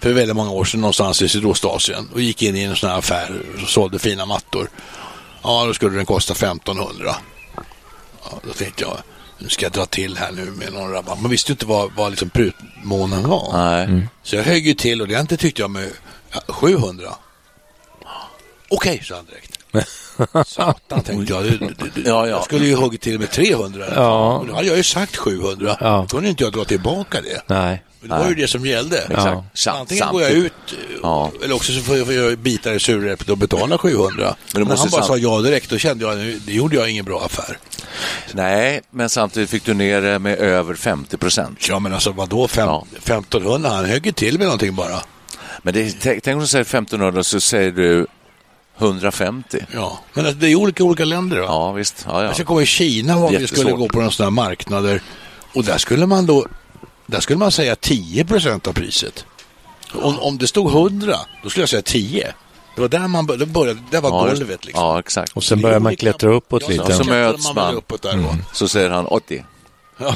för 0.01 0.13
väldigt 0.13 0.35
många 0.35 0.51
år 0.51 0.65
sedan 0.65 0.81
någonstans 0.81 1.21
i 1.21 1.29
Sydostasien 1.29 2.09
och 2.13 2.21
gick 2.21 2.41
in 2.41 2.55
i 2.55 2.63
en 2.63 2.75
sån 2.75 2.89
här 2.89 2.97
affär 2.97 3.41
och 3.63 3.69
sålde 3.69 3.99
fina 3.99 4.25
mattor. 4.25 4.69
Ja, 5.43 5.65
då 5.65 5.73
skulle 5.73 5.95
den 5.95 6.05
kosta 6.05 6.33
1500. 6.33 7.15
Ja, 8.23 8.39
då 8.47 8.53
tänkte 8.53 8.83
jag, 8.83 8.97
nu 9.37 9.49
ska 9.49 9.65
jag 9.65 9.71
dra 9.73 9.85
till 9.85 10.17
här 10.17 10.31
nu 10.31 10.45
med 10.45 10.73
någon 10.73 10.91
rabatt. 10.91 11.21
Man 11.21 11.31
visste 11.31 11.51
ju 11.51 11.53
inte 11.53 11.65
vad, 11.65 11.91
vad 11.95 12.11
liksom 12.11 12.29
prutmånen 12.29 13.29
var. 13.29 13.49
Nej. 13.53 14.07
Så 14.23 14.35
jag 14.35 14.43
högg 14.43 14.67
ju 14.67 14.73
till 14.73 15.01
och 15.01 15.07
det 15.07 15.19
inte 15.19 15.37
tyckte 15.37 15.61
jag 15.61 15.71
med 15.71 15.89
ja, 16.31 16.39
700. 16.47 17.09
Okej, 18.69 19.01
sa 19.03 19.15
han 19.15 19.25
direkt. 19.25 19.59
Satan, 20.47 21.01
tänkte 21.03 21.33
jag. 21.33 21.43
Det, 21.43 21.49
det, 21.49 21.73
det, 21.95 22.01
Ja, 22.01 22.01
ja. 22.05 22.27
Jag 22.27 22.43
skulle 22.43 22.65
ju 22.65 22.75
huggit 22.75 23.01
till 23.01 23.19
med 23.19 23.31
300. 23.31 23.85
Ja. 23.95 24.37
Och 24.37 24.47
då 24.47 24.53
hade 24.53 24.67
jag 24.67 24.77
ju 24.77 24.83
sagt 24.83 25.17
700. 25.17 25.77
Ja. 25.79 26.05
Då 26.09 26.15
kunde 26.17 26.29
inte 26.29 26.43
jag 26.43 26.53
dra 26.53 26.65
tillbaka 26.65 27.21
det. 27.21 27.41
Nej. 27.47 27.83
Men 28.09 28.17
det 28.17 28.23
var 28.23 28.29
ju 28.29 28.35
det 28.35 28.47
som 28.47 28.65
gällde. 28.65 28.97
Exakt. 28.97 29.41
Sant, 29.53 29.79
Antingen 29.79 30.07
går 30.11 30.21
jag 30.21 30.31
ut 30.31 30.53
Ja. 31.03 31.31
eller 31.43 31.55
också 31.55 31.71
så 31.73 31.79
får 31.81 31.97
jag, 31.97 32.13
jag 32.13 32.37
bita 32.39 32.73
i 32.73 32.79
surrepet 32.79 33.29
och 33.29 33.37
betala 33.37 33.77
700. 33.77 34.35
du 34.53 34.59
Men, 34.59 34.67
måste 34.67 34.81
han 34.81 34.91
bara 34.91 35.03
sa 35.03 35.17
ja 35.17 35.41
direkt, 35.41 35.69
då 35.69 35.77
kände 35.77 36.05
jag 36.05 36.17
nu, 36.17 36.39
det 36.45 36.53
gjorde 36.53 36.75
jag 36.75 36.89
ingen 36.89 37.05
bra 37.05 37.25
affär. 37.25 37.57
Nej, 38.31 38.81
men 38.91 39.09
samtidigt 39.09 39.49
fick 39.49 39.65
du 39.65 39.73
ner 39.73 40.01
det 40.01 40.19
med 40.19 40.37
över 40.39 40.75
50 40.75 41.17
procent. 41.17 41.67
Ja 41.69 41.79
men 41.79 41.93
alltså 41.93 42.11
vadå, 42.11 42.47
fem, 42.47 42.67
Ja. 42.67 42.85
1500? 42.97 43.69
Han 43.69 43.85
högg 43.85 44.15
till 44.15 44.37
med 44.37 44.45
någonting 44.47 44.75
bara. 44.75 44.99
Men 45.61 45.73
det, 45.73 45.91
tänk 46.01 46.27
om 46.27 46.39
du 46.39 46.47
säger 46.47 46.61
1500 46.65 47.23
så 47.23 47.39
säger 47.39 47.71
du 47.71 48.07
150. 48.77 49.65
Ja, 49.73 49.99
men 50.13 50.25
alltså, 50.25 50.39
det 50.39 50.47
är 50.51 50.55
olika 50.55 50.83
olika 50.83 51.05
länder. 51.05 51.37
Va? 51.37 51.45
Ja, 51.47 51.71
visst. 51.71 52.05
Ja, 52.07 52.21
Jag 52.21 52.29
ja. 52.29 52.33
ska 52.33 52.43
komma 52.45 52.61
i 52.61 52.65
Kina 52.65 53.19
var 53.19 53.29
vi 53.31 53.47
skulle 53.47 53.71
gå 53.71 53.87
på 53.87 53.97
några 53.97 54.11
sådana 54.11 54.41
här 54.41 54.47
marknader 54.49 55.01
och 55.53 55.63
där 55.63 55.77
skulle 55.77 56.05
man 56.05 56.25
då 56.25 56.45
där 57.05 57.19
skulle 57.19 57.39
man 57.39 57.51
säga 57.51 57.75
10 57.75 58.25
procent 58.25 58.67
av 58.67 58.73
priset. 58.73 59.25
Om, 59.93 60.19
om 60.19 60.37
det 60.37 60.47
stod 60.47 60.67
100, 60.71 61.15
då 61.43 61.49
skulle 61.49 61.61
jag 61.61 61.69
säga 61.69 61.81
10. 61.81 62.33
Det 62.75 62.81
var 62.81 62.87
där 62.89 63.07
man 63.07 63.25
bör- 63.25 63.37
då 63.37 63.45
började, 63.45 63.79
det 63.91 63.99
var 63.99 64.09
Ja, 64.09 64.25
golvet 64.35 64.65
liksom. 64.65 64.83
Ja, 64.85 64.99
exakt. 64.99 65.31
Och 65.33 65.43
sen 65.43 65.61
börjar 65.61 65.79
man 65.79 65.95
klättra 65.95 66.33
uppåt 66.33 66.69
lite. 66.69 66.81
Och 66.83 66.93
så 66.93 67.03
möts 67.03 67.53
man. 67.53 67.75
uppåt 67.75 68.01
där 68.01 68.17
då. 68.17 68.35
Så 68.53 68.67
säger 68.67 68.89
han 68.89 69.05
80, 69.05 69.43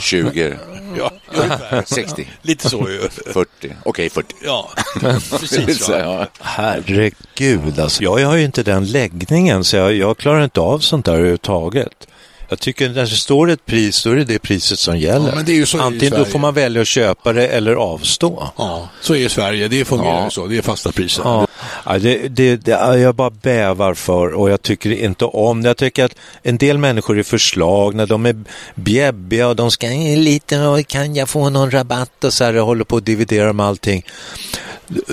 20, 0.01 0.57
Ja, 0.97 1.11
ungefär. 1.33 1.83
60, 1.87 2.27
Lite 2.41 2.69
så 2.69 2.89
ju. 2.89 3.09
40. 3.33 3.73
Okej, 3.83 4.09
40. 4.09 4.35
Ja, 4.43 4.69
precis. 5.39 5.85
Så, 5.85 5.91
ja. 5.91 6.27
Herregud, 6.39 7.79
alltså. 7.79 8.03
Jag 8.03 8.25
har 8.27 8.35
ju 8.35 8.43
inte 8.45 8.63
den 8.63 8.85
läggningen 8.85 9.63
så 9.63 9.75
jag, 9.77 9.93
jag 9.95 10.17
klarar 10.17 10.43
inte 10.43 10.59
av 10.59 10.79
sånt 10.79 11.05
där 11.05 11.13
överhuvudtaget. 11.13 12.07
Jag 12.49 12.59
tycker 12.59 12.89
när 12.89 13.01
det 13.01 13.07
står 13.07 13.49
ett 13.49 13.65
pris, 13.65 14.03
då 14.03 14.11
är 14.11 14.15
det 14.15 14.23
det 14.23 14.39
priset 14.39 14.79
som 14.79 14.97
gäller. 14.97 15.43
Ja, 15.47 15.65
så 15.65 15.79
Antingen 15.81 16.19
då 16.19 16.25
får 16.25 16.39
man 16.39 16.53
välja 16.53 16.81
att 16.81 16.87
köpa 16.87 17.33
det 17.33 17.47
eller 17.47 17.73
avstå. 17.75 18.49
Ja, 18.57 18.89
så 19.01 19.15
är 19.15 19.29
Sverige. 19.29 19.67
Det 19.67 19.85
fungerar 19.85 20.23
Ja. 20.23 20.29
så. 20.29 20.47
Det 20.47 20.57
är 20.57 20.61
fasta 20.61 20.91
priser. 20.91 21.23
Ja, 21.25 21.47
ja, 21.85 21.99
det, 21.99 22.27
det, 22.27 22.55
det, 22.55 22.71
ja, 22.71 22.97
jag 22.97 23.15
bara 23.15 23.29
bävar 23.29 23.93
för 23.93 24.33
och 24.33 24.49
jag 24.49 24.61
tycker 24.61 24.91
inte 24.91 25.25
om 25.25 25.61
det. 25.63 25.69
Jag 25.69 25.77
tycker 25.77 26.05
att 26.05 26.15
en 26.43 26.57
del 26.57 26.77
människor 26.77 27.19
är 27.19 27.23
förslagna, 27.23 28.05
de 28.05 28.25
är 28.25 28.35
bjäbbiga 28.75 29.47
och 29.47 29.55
de 29.55 29.71
ska 29.71 29.87
"Eh, 29.87 30.17
lite, 30.17 30.59
och 30.59 30.87
kan 30.87 31.15
jag 31.15 31.29
få 31.29 31.49
någon 31.49 31.71
rabatt 31.71 32.23
och 32.23 32.33
så 32.33 32.43
här, 32.43 32.55
och 32.55 32.65
håller 32.65 32.83
på 32.83 32.97
att 32.97 33.05
dividera 33.05 33.53
med 33.53 33.65
allting. 33.65 34.03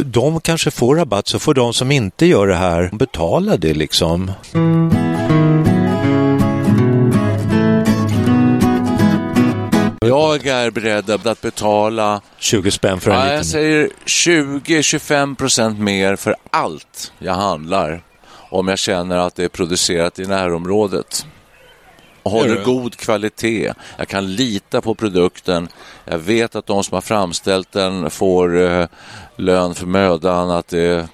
De 0.05 0.41
kanske 0.41 0.71
får 0.71 0.97
rabatt, 0.97 1.29
så 1.29 1.39
får 1.39 1.55
de 1.55 1.73
som 1.75 1.91
inte 1.93 2.27
gör 2.27 2.47
det 2.47 2.55
här 2.57 2.91
betala 2.93 3.57
det 3.57 3.75
liksom. 3.75 4.31
Jag 10.09 10.47
är 10.47 10.71
beredd 10.71 11.11
att 11.27 11.41
betala 11.41 12.21
20 12.39 12.71
spänn 12.71 13.01
för 13.01 13.11
en 13.11 13.17
Ja, 13.17 13.25
jag 13.27 13.31
liten. 13.33 13.45
säger 13.45 13.89
20-25 14.07 15.35
procent 15.35 15.79
mer 15.79 16.17
för 16.17 16.37
allt 16.51 17.13
jag 17.19 17.35
handlar 17.35 18.03
om 18.51 18.69
jag 18.69 18.79
känner 18.79 19.17
att 19.17 19.35
det 19.35 19.45
är 19.45 19.49
producerat 19.49 20.19
i 20.19 20.27
närområdet. 20.27 21.27
Och 22.23 22.31
håller 22.31 22.65
god 22.65 22.97
kvalitet. 22.97 23.73
Jag 23.99 24.09
kan 24.09 24.35
lita 24.35 24.81
på 24.81 24.95
produkten. 24.95 25.69
Jag 26.05 26.19
vet 26.19 26.57
att 26.57 26.67
de 26.67 26.85
som 26.85 26.95
har 26.95 27.01
framställt 27.01 27.73
den 27.73 28.11
får 28.11 28.63
eh, 28.63 28.87
lön 29.37 29.75
för 29.75 29.87
mödan, 29.87 30.51
att 30.51 30.69
det 30.69 30.81
är 30.83 31.07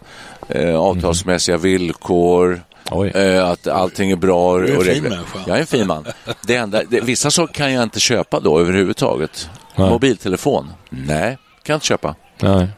eh, 0.48 0.76
avtalsmässiga 0.80 1.56
villkor. 1.56 2.62
Oj. 2.90 3.08
Eh, 3.14 3.48
att 3.48 3.66
allting 3.66 4.10
är 4.10 4.16
bra. 4.16 4.58
är 4.58 4.64
en 4.70 4.76
och 4.76 4.84
fin 4.84 4.92
regler- 4.94 5.10
människa. 5.10 5.38
Jag 5.46 5.56
är 5.56 5.60
en 5.60 5.66
fin 5.66 5.86
man. 5.86 6.06
Det 6.46 6.56
enda, 6.56 6.82
det, 6.90 7.00
vissa 7.00 7.30
saker 7.30 7.54
kan 7.54 7.72
jag 7.72 7.82
inte 7.82 8.00
köpa 8.00 8.40
då 8.40 8.58
överhuvudtaget. 8.60 9.48
Mobiltelefon? 9.76 10.72
Nej, 10.90 11.38
kan 11.62 11.72
jag 11.72 11.76
inte 11.76 11.86
köpa. 11.86 12.14
Nej. 12.40 12.54
Nej. 12.54 12.68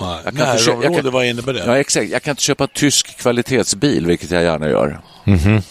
Jag 0.00 0.22
kan 0.24 0.28
inte 0.32 0.42
kö- 0.42 0.70
jag 0.70 0.76
Närområde, 0.78 1.02
kan- 1.02 1.12
vad 1.12 1.26
innebär 1.26 1.52
det? 1.52 1.62
Ja, 1.66 1.78
exakt. 1.78 2.10
Jag 2.10 2.22
kan 2.22 2.32
inte 2.32 2.42
köpa 2.42 2.66
tysk 2.66 3.18
kvalitetsbil, 3.18 4.06
vilket 4.06 4.30
jag 4.30 4.42
gärna 4.42 4.68
gör. 4.68 5.00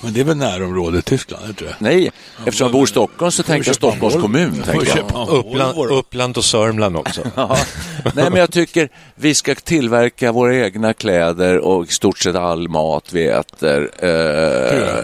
Men 0.02 0.13
det 0.13 0.20
är 0.20 0.24
väl 0.24 0.38
närområdet 0.38 1.06
Tyskland, 1.06 1.50
inte 1.50 1.63
det? 1.63 1.76
Nej, 1.80 2.12
eftersom 2.46 2.65
jag 2.65 2.72
bor 2.72 2.84
i 2.84 2.88
Stockholm 2.88 3.32
så 3.32 3.43
tänker 3.43 3.70
jag 3.70 3.76
Stockholms 3.76 4.15
kommun. 4.15 4.62
Tänker 4.65 4.98
jag. 4.98 5.30
Uppland. 5.30 5.78
Uppland 5.91 6.38
och 6.38 6.46
Sörmland 6.46 6.98
också. 6.98 7.22
Ja. 7.36 7.58
Nej, 8.15 8.30
men 8.30 8.36
jag 8.39 8.52
tycker 8.52 8.89
vi 9.15 9.34
ska 9.34 9.56
tillverka 9.56 10.32
våra 10.32 10.56
egna 10.56 10.93
kläder 10.93 11.58
och 11.58 11.86
i 11.86 11.91
stort 11.91 12.20
sett 12.20 12.36
all 12.36 12.70
mat 12.70 13.13
vi 13.13 13.28
äter. 13.28 13.89
Eh, 14.06 15.04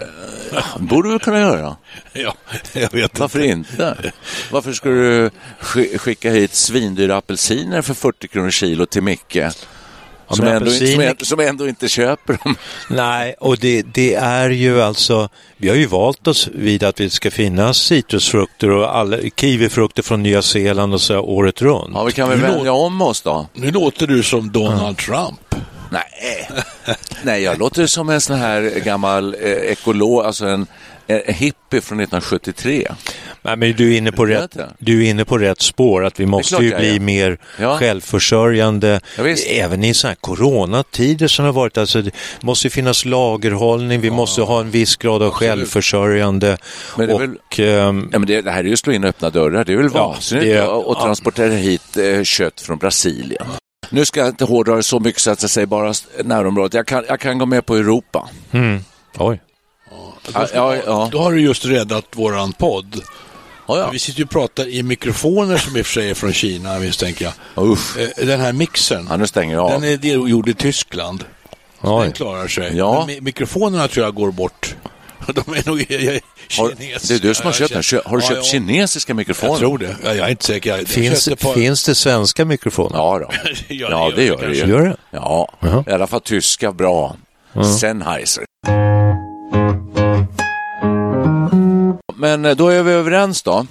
borde 0.78 1.08
vi 1.08 1.18
kunna 1.18 1.40
göra. 1.40 1.76
Ja, 2.12 2.34
jag 2.72 2.92
vet 2.92 3.18
Varför 3.18 3.40
inte? 3.40 3.96
Varför 4.50 4.72
ska 4.72 4.88
du 4.88 5.30
sk- 5.60 5.98
skicka 5.98 6.30
hit 6.30 6.54
svindyra 6.54 7.16
apelsiner 7.16 7.82
för 7.82 7.94
40 7.94 8.28
kronor 8.28 8.50
kilo 8.50 8.86
till 8.86 9.02
Micke? 9.02 9.36
Som, 10.30 10.44
men 10.44 10.54
ändå, 10.56 10.72
inte- 10.72 10.86
som, 10.86 11.00
ändå, 11.00 11.24
som 11.24 11.40
ändå 11.40 11.68
inte 11.68 11.88
köper 11.88 12.38
dem. 12.44 12.56
Nej, 12.90 13.34
och 13.40 13.56
det, 13.58 13.82
det 13.82 14.14
är 14.14 14.50
ju 14.50 14.82
alltså, 14.82 15.28
vi 15.56 15.68
har 15.68 15.76
ju 15.76 15.86
valt 15.86 16.26
oss 16.26 16.48
vid 16.54 16.84
att 16.84 16.96
det 16.96 17.10
ska 17.10 17.30
finnas 17.30 17.78
citrusfrukter 17.78 18.70
och 18.70 18.96
alla, 18.96 19.16
kiwifrukter 19.36 20.02
från 20.02 20.22
Nya 20.22 20.42
Zeeland 20.42 20.94
och 20.94 21.00
så 21.00 21.18
året 21.18 21.62
runt. 21.62 21.90
Ja, 21.94 22.04
vi 22.04 22.12
kan 22.12 22.28
väl 22.28 22.38
Nu 22.38 22.44
vänja 22.46 22.72
om 22.72 23.02
oss 23.02 23.22
då? 23.22 23.46
Nu 23.52 23.70
låter 23.70 24.06
du 24.06 24.22
som 24.22 24.52
Donald 24.52 24.96
Trump. 24.96 25.54
Nej, 25.90 26.48
Nej 27.22 27.42
jag 27.42 27.58
låter 27.58 27.86
som 27.86 28.08
en 28.08 28.20
sån 28.20 28.36
här 28.38 28.62
gammal 28.84 29.34
eh, 29.40 29.50
ekolog, 29.50 30.24
alltså 30.24 30.46
en, 30.46 30.66
en 31.06 31.34
hippie 31.34 31.80
från 31.80 32.00
1973. 32.00 32.88
Nej, 33.46 33.56
men 33.56 33.72
du 33.72 33.92
är, 33.94 33.98
inne 33.98 34.12
på 34.12 34.26
rätt, 34.26 34.56
du 34.78 35.04
är 35.06 35.10
inne 35.10 35.24
på 35.24 35.38
rätt 35.38 35.60
spår, 35.60 36.04
att 36.04 36.20
vi 36.20 36.26
måste 36.26 36.56
ju 36.56 36.76
bli 36.76 37.00
mer 37.00 37.38
Ja. 37.60 37.78
självförsörjande. 37.78 39.00
Ja. 39.18 39.24
Även 39.48 39.84
i 39.84 39.94
så 39.94 40.08
här 40.08 40.14
coronatider 40.14 41.28
som 41.28 41.44
har 41.44 41.52
varit. 41.52 41.78
Alltså, 41.78 42.02
det 42.02 42.10
måste 42.40 42.66
ju 42.66 42.70
finnas 42.70 43.04
lagerhållning, 43.04 44.00
vi 44.00 44.10
måste 44.10 44.42
ha 44.42 44.60
en 44.60 44.70
viss 44.70 44.96
grad 44.96 45.22
av 45.22 45.30
självförsörjande. 45.30 46.58
Men 46.96 47.06
det 47.08 47.14
är 47.14 47.18
väl- 47.18 47.36
och, 47.46 47.58
ehm, 47.60 48.08
Ja, 48.12 48.18
men 48.18 48.26
det, 48.28 48.40
det 48.42 48.50
här 48.50 48.60
är 48.60 48.64
ju 48.64 48.72
att 48.72 48.78
slå 48.78 48.92
in 48.92 49.04
öppna 49.04 49.30
dörrar. 49.30 49.64
Det 49.64 49.72
är 49.72 49.76
väl 49.76 49.90
Ja, 49.94 50.08
vansinnigt 50.08 50.60
att 50.60 51.00
transportera 51.00 51.52
hit 51.52 51.96
eh, 51.96 52.22
kött 52.22 52.60
från 52.60 52.78
Brasilien. 52.78 53.46
Nu 53.90 54.04
ska 54.04 54.20
jag 54.20 54.28
inte 54.28 54.44
hårdra 54.44 54.76
det 54.76 54.82
så 54.82 55.00
mycket 55.00 55.20
så 55.20 55.30
att 55.30 55.42
jag 55.42 55.50
säger 55.50 55.66
bara 55.66 55.92
närområdet. 56.24 56.74
Jag 56.74 56.86
kan, 56.86 57.04
jag 57.08 57.20
kan 57.20 57.38
gå 57.38 57.46
med 57.46 57.66
på 57.66 57.76
Europa. 57.76 58.28
oj. 59.18 59.40
Ja, 60.34 60.46
ja, 60.54 60.76
ja. 60.86 61.08
Då 61.12 61.18
har 61.18 61.32
du 61.32 61.40
just 61.40 61.64
räddat 61.66 62.04
våran 62.12 62.52
podd. 62.52 63.00
Ja, 63.68 63.78
ja. 63.78 63.90
Vi 63.92 63.98
sitter 63.98 64.18
ju 64.18 64.24
och 64.24 64.30
pratar 64.30 64.68
i 64.68 64.82
mikrofoner 64.82 65.56
som 65.56 65.76
i 65.76 65.82
och 65.82 65.86
för 65.86 65.92
sig 65.92 66.10
är 66.10 66.14
från 66.14 66.32
Kina 66.32 66.78
misstänker 66.78 67.32
jag. 67.54 67.66
Usch. 67.68 67.98
Eh, 67.98 68.26
Den 68.26 68.40
här 68.40 68.52
mixen, 68.52 69.06
Ja, 69.10 69.16
nu 69.16 69.26
stänger 69.26 69.54
jag 69.54 69.70
den 69.70 69.84
är 69.84 70.04
gjord 70.28 70.48
i 70.48 70.54
Tyskland. 70.54 71.24
Oj. 71.80 72.02
Den 72.04 72.12
klarar 72.12 72.48
sig. 72.48 72.76
Ja. 72.76 73.04
Men 73.06 73.16
mi- 73.16 73.20
mikrofonerna 73.20 73.88
tror 73.88 74.04
jag 74.06 74.14
går 74.14 74.30
bort. 74.30 74.74
De 75.26 75.40
är 75.54 75.66
nog 75.68 75.78
Har, 75.78 76.68
kinesiska. 76.68 77.14
det 77.14 77.14
är 77.14 77.28
du 77.28 77.34
som 77.34 77.46
har 77.46 77.52
köpt 77.52 77.90
den. 77.90 78.00
Har 78.04 78.16
du 78.16 78.22
Ja, 78.22 78.28
köpt 78.28 78.40
ja. 78.46 78.50
kinesiska 78.50 79.14
mikrofoner? 79.14 79.52
Jag 79.52 79.58
tror 79.60 79.78
det. 79.78 79.96
Ja, 80.04 80.14
jag 80.14 80.26
är 80.26 80.30
inte 80.30 80.44
säker. 80.44 80.76
Jag, 80.78 80.88
Finns, 80.88 81.28
på- 81.28 81.52
finns 81.52 81.84
det 81.84 81.94
svenska 81.94 82.44
mikrofoner? 82.44 82.96
Ja, 82.96 83.18
då. 83.18 83.30
Ja, 83.68 83.88
ja, 83.90 84.12
det 84.16 84.24
gör 84.24 84.46
det 84.48 84.54
ju. 84.56 84.66
Gör 84.66 84.82
det? 84.82 84.96
Ja, 85.10 85.52
Jaha. 85.60 85.84
i 85.88 85.90
alla 85.92 86.06
fall 86.06 86.20
tyska 86.20 86.72
bra. 86.72 87.16
Sennheiser. 87.80 88.44
Men 92.16 92.44
eh, 92.44 92.56
då 92.56 92.68
är 92.68 92.82
vi 92.82 92.92
överens 92.92 93.42
då. 93.42 93.66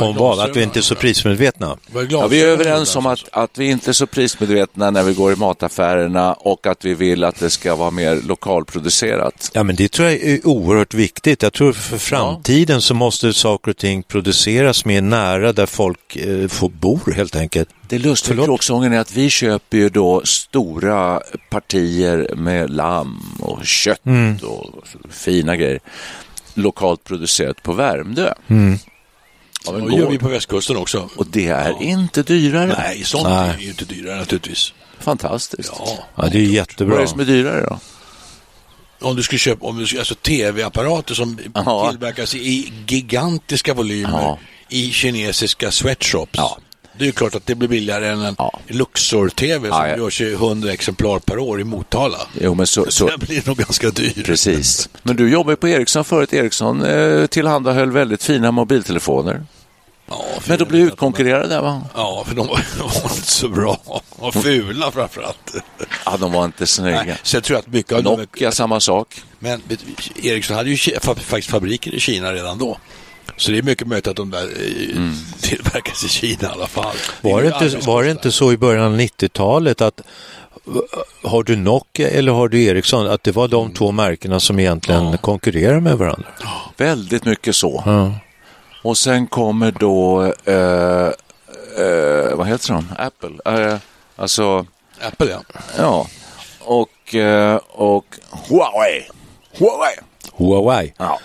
Om 0.00 0.16
vad? 0.16 0.40
Att 0.40 0.56
vi 0.56 0.62
inte 0.62 0.78
är 0.78 0.82
så 0.82 0.94
prismedvetna? 0.94 1.76
Ja, 2.08 2.26
vi 2.26 2.42
är 2.42 2.46
överens 2.46 2.96
om 2.96 3.06
att, 3.06 3.18
att 3.32 3.58
vi 3.58 3.70
inte 3.70 3.90
är 3.90 3.92
så 3.92 4.06
prismedvetna 4.06 4.90
när 4.90 5.02
vi 5.02 5.14
går 5.14 5.32
i 5.32 5.36
mataffärerna 5.36 6.32
och 6.32 6.66
att 6.66 6.84
vi 6.84 6.94
vill 6.94 7.24
att 7.24 7.36
det 7.40 7.50
ska 7.50 7.74
vara 7.74 7.90
mer 7.90 8.16
lokalproducerat. 8.26 9.50
Ja, 9.54 9.62
men 9.62 9.76
det 9.76 9.88
tror 9.92 10.08
jag 10.08 10.16
är 10.22 10.46
oerhört 10.46 10.94
viktigt. 10.94 11.42
Jag 11.42 11.52
tror 11.52 11.72
för 11.72 11.98
framtiden 11.98 12.80
så 12.80 12.94
måste 12.94 13.32
saker 13.32 13.70
och 13.70 13.76
ting 13.76 14.02
produceras 14.02 14.84
mer 14.84 15.00
nära 15.00 15.52
där 15.52 15.66
folk 15.66 16.16
eh, 16.16 16.48
får 16.48 16.68
bo 16.68 16.98
helt 17.16 17.36
enkelt. 17.36 17.68
Det 17.88 17.98
lustiga 17.98 18.28
Förlåt? 18.28 18.46
kråksången 18.46 18.92
är 18.92 18.98
att 18.98 19.12
vi 19.12 19.30
köper 19.30 19.76
ju 19.78 19.88
då 19.88 20.22
stora 20.24 21.20
partier 21.50 22.34
med 22.36 22.70
lamm 22.70 23.20
och 23.40 23.64
kött 23.66 24.06
Mm. 24.06 24.36
och 24.36 24.84
fina 25.10 25.56
grejer 25.56 25.80
lokalt 26.54 27.04
producerat 27.04 27.62
på 27.62 27.72
Värmdö. 27.72 28.34
Mm. 28.48 28.78
Det 29.64 29.96
gör 29.96 30.10
vi 30.10 30.18
på 30.18 30.28
västkusten 30.28 30.76
också. 30.76 31.08
Och 31.16 31.26
det 31.26 31.46
är 31.48 31.82
inte 31.82 32.22
dyrare. 32.22 32.74
Nej, 32.78 33.04
sånt 33.04 33.28
Nej. 33.28 33.50
är 33.50 33.58
ju 33.58 33.68
inte 33.68 33.84
dyrare 33.84 34.18
naturligtvis. 34.18 34.72
Fantastiskt. 34.98 35.72
Ja. 35.78 35.98
Ja, 36.14 36.28
det 36.32 36.38
är 36.38 36.42
jättebra. 36.42 36.94
Vad 36.94 36.98
är 36.98 37.04
det 37.04 37.10
som 37.10 37.20
är 37.20 37.24
dyrare 37.24 37.66
då? 37.70 37.78
Om 39.08 39.16
du 39.16 39.22
skulle 39.22 39.38
köpa 39.38 39.66
om 39.66 39.78
du, 39.78 39.86
skulle- 39.86 40.00
alltså 40.00 40.14
tv-apparater 40.14 41.14
som 41.14 41.38
Ja. 41.54 41.88
tillverkas 41.90 42.34
i 42.34 42.72
gigantiska 42.86 43.74
volymer 43.74 44.22
Ja. 44.22 44.38
i 44.68 44.90
kinesiska 44.92 45.70
sweatshops. 45.70 46.32
Ja. 46.36 46.58
Det 47.00 47.04
är 47.04 47.06
ju 47.06 47.12
klart 47.12 47.34
att 47.34 47.46
det 47.46 47.54
blir 47.54 47.68
billigare 47.68 48.08
än 48.08 48.20
en 48.20 48.34
Ja. 48.38 48.60
Luxor-tv 48.68 49.68
som 49.68 49.78
Ja, 49.78 49.88
ja. 49.88 49.96
görs 49.96 50.20
i 50.20 50.32
100 50.32 50.72
exemplar 50.72 51.18
per 51.18 51.38
år 51.38 51.60
i 51.60 51.64
Motala. 51.64 52.18
Jo, 52.40 52.54
men 52.54 52.66
så, 52.66 52.86
så, 52.90 53.06
Den 53.08 53.18
blir 53.18 53.42
nog 53.46 53.56
ganska 53.56 53.90
dyr. 53.90 54.22
Precis. 54.24 54.88
Men 55.02 55.16
du 55.16 55.30
jobbade 55.30 55.56
på 55.56 55.68
Ericsson 55.68 56.04
förut. 56.04 56.32
Ericsson 56.32 56.84
eh, 56.84 57.26
tillhandahöll 57.26 57.90
väldigt 57.90 58.22
fina 58.22 58.50
mobiltelefoner. 58.52 59.44
Ja, 60.08 60.24
Men 60.46 60.58
då 60.58 60.64
blev 60.64 60.86
de- 60.86 60.92
utkonkurrerade 60.92 61.48
där 61.48 61.60
va? 61.62 61.82
Ja, 61.94 62.24
för 62.28 62.34
de 62.34 62.46
var, 62.46 62.56
de 62.78 62.82
var 62.82 63.02
inte 63.02 63.30
så 63.30 63.48
bra. 63.48 63.80
Och 64.10 64.34
fula 64.34 64.90
framförallt. 64.90 65.54
Ja, 66.04 66.16
de 66.16 66.32
var 66.32 66.44
inte 66.44 66.66
snygga. 66.66 67.02
Nej, 67.04 67.16
så 67.22 67.36
jag 67.36 67.44
tror 67.44 67.58
att 67.58 67.66
mycket 67.66 67.92
av. 67.92 68.02
Nokia, 68.02 68.52
samma 68.52 68.80
sak. 68.80 69.22
Men 69.38 69.62
Ericsson 70.22 70.56
hade 70.56 70.70
ju 70.70 70.76
faktiskt 71.00 71.50
fabriker 71.50 71.94
i 71.94 72.00
Kina 72.00 72.32
redan 72.32 72.58
då. 72.58 72.78
Så 73.40 73.50
det 73.50 73.58
är 73.58 73.62
mycket 73.62 73.86
möjligt 73.86 74.06
att 74.08 74.16
de 74.16 74.30
där 74.30 74.42
eh, 74.42 74.96
Mm. 74.96 75.14
tillverkas 75.40 76.04
i 76.04 76.08
Kina 76.08 76.48
i 76.48 76.52
alla 76.52 76.66
fall. 76.66 76.96
Var 77.20 77.42
det, 77.42 77.48
inte, 77.48 77.78
var 77.86 78.02
det 78.02 78.10
inte 78.10 78.32
så 78.32 78.52
i 78.52 78.56
början 78.56 78.84
av 78.84 79.00
90-talet 79.00 79.80
att 79.80 80.00
eh, 80.00 81.30
har 81.30 81.42
du 81.42 81.56
Nokia 81.56 82.08
eller 82.08 82.32
har 82.32 82.48
du 82.48 82.64
Ericsson, 82.64 83.06
att 83.10 83.22
det 83.22 83.32
var 83.32 83.48
de 83.48 83.72
två 83.72 83.92
märkena 83.92 84.40
som 84.40 84.58
egentligen 84.60 85.18
konkurrerar 85.18 85.80
med 85.80 85.98
varandra? 85.98 86.28
Väldigt 86.76 87.24
mycket 87.24 87.56
så. 87.56 87.82
Ja. 87.86 88.14
Och 88.82 88.98
sen 88.98 89.26
kommer 89.26 89.70
då, 89.72 90.22
eh, 90.44 91.06
eh, 91.84 92.34
vad 92.36 92.46
heter 92.46 92.72
de? 92.72 92.86
Apple. 92.98 93.64
Eh, 93.64 93.76
alltså, 94.16 94.66
Apple 95.02 95.26
ja. 95.30 95.42
ja. 95.78 96.06
Och, 96.60 97.14
eh, 97.14 97.56
och 97.68 98.06
Huawei. 98.48 99.06
Huawei. 99.58 99.96
Huawei. 100.36 100.94
Ja. 100.98 101.18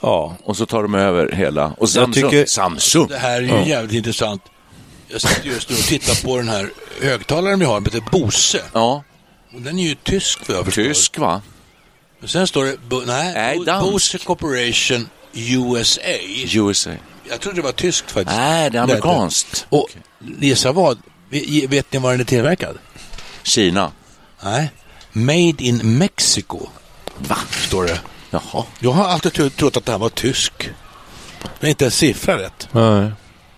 Ja, 0.00 0.36
Och 0.44 0.56
så 0.56 0.66
tar 0.66 0.82
de 0.82 0.94
över 0.94 1.32
hela. 1.32 1.72
Och 1.78 1.90
Samsung. 1.90 2.30
tycker- 2.30 2.46
Samsung. 2.46 3.06
Det 3.08 3.18
här 3.18 3.42
är 3.42 3.62
ju 3.62 3.68
jävligt 3.68 3.92
intressant. 3.94 4.42
Jag 5.08 5.20
sitter 5.20 5.48
just 5.48 5.70
nu 5.70 5.76
och 5.76 5.82
tittar 5.82 6.24
på 6.24 6.36
den 6.36 6.48
här 6.48 6.70
högtalaren 7.02 7.58
vi 7.58 7.64
har, 7.64 7.80
den 7.80 7.84
heter 7.92 8.10
Bose. 8.10 8.62
Ja, 8.72 9.02
Och 9.54 9.60
Den 9.60 9.78
är 9.78 9.82
ju 9.82 9.94
tysk 9.94 10.48
vad 10.48 10.56
jag 10.56 10.64
förstår. 10.64 10.82
tysk 10.82 11.18
va? 11.18 11.42
Men 12.20 12.28
sen 12.28 12.46
står 12.46 12.64
det, 12.64 12.76
Bo- 12.88 13.02
nej, 13.06 13.34
Nej, 13.34 13.58
Bo-. 13.58 13.90
Bose 13.90 14.18
Corporation 14.18 15.08
USA. 15.32 16.00
USA. 16.54 16.90
Jag 17.30 17.40
trodde 17.40 17.56
det 17.56 17.62
var 17.62 17.72
tyskt 17.72 18.10
faktiskt. 18.10 18.36
Nej, 18.38 18.70
det 18.70 18.78
är 18.78 18.82
amerikanskt. 18.82 19.66
Och 19.68 19.88
gissa 20.40 20.72
vad? 20.72 20.98
Ve- 21.30 21.66
Vet 21.68 21.92
ni 21.92 21.98
var 21.98 22.10
den 22.10 22.20
är 22.20 22.24
tillverkad? 22.24 22.78
Kina. 23.42 23.92
Nej. 24.44 24.70
Made 25.12 25.64
in 25.64 25.98
Mexico. 25.98 26.66
Va? 27.18 27.36
Står 27.50 27.84
det. 27.84 28.00
Jaha. 28.30 28.64
Jag 28.80 28.90
har 28.90 29.04
alltid 29.08 29.32
tro- 29.32 29.50
trott 29.50 29.76
att 29.76 29.84
det 29.86 29.92
här 29.92 29.98
var 29.98 30.08
tysk. 30.08 30.70
Det 31.60 31.66
är 31.66 31.70
inte 31.70 31.84
en 31.84 31.90
siffra 31.90 32.38
rätt. 32.38 32.68
nej. 32.72 33.10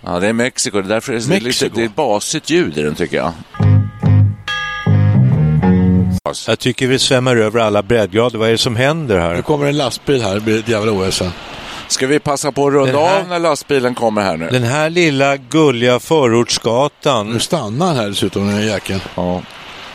Ja, 0.05 0.21
det 0.21 0.27
är 0.29 0.33
Mexiko. 0.33 0.81
Det 0.81 0.87
är 0.87 0.89
därför 0.89 1.13
det 1.13 1.37
är, 1.37 1.41
lite, 1.41 1.69
det 1.69 1.85
är 1.85 1.89
basigt 1.89 2.51
ljud 2.51 2.79
i 2.79 2.83
den 2.83 2.95
tycker 2.95 3.17
jag. 3.17 3.33
Jag 6.47 6.59
tycker 6.59 6.87
vi 6.87 6.99
svämmar 6.99 7.37
över 7.37 7.61
alla 7.61 7.83
breddgrader. 7.83 8.39
Vad 8.39 8.49
är 8.49 8.53
det 8.53 8.59
som 8.59 8.77
händer 8.77 9.15
Nu 9.15 9.21
här? 9.21 9.43
kommer 9.43 9.67
en 9.67 9.77
lastbil 9.77 10.23
här, 10.23 10.35
det 10.35 10.41
blir 10.41 10.59
ett 10.59 10.69
jävla 10.69 10.93
OS 10.93 11.15
sen. 11.17 11.31
Ska 11.89 12.07
vi 12.07 12.19
passa 12.21 12.53
på 12.53 12.67
att 12.67 12.73
runda 12.73 13.01
här- 13.01 13.21
av 13.21 13.29
när 13.29 13.39
lastbilen 13.39 13.95
kommer 13.95 14.23
här 14.23 14.37
nu? 14.37 14.49
Den 14.51 14.63
här 14.63 14.91
lilla 14.91 15.37
gulliga 15.37 16.01
förortsgatan. 16.01 17.33
Nu 17.33 17.39
stannar 17.41 17.95
här 17.95 18.09
dessutom, 18.09 18.47
den 18.47 18.57
här 18.57 18.63
jäkeln. 18.65 19.01
Ja. 19.15 19.43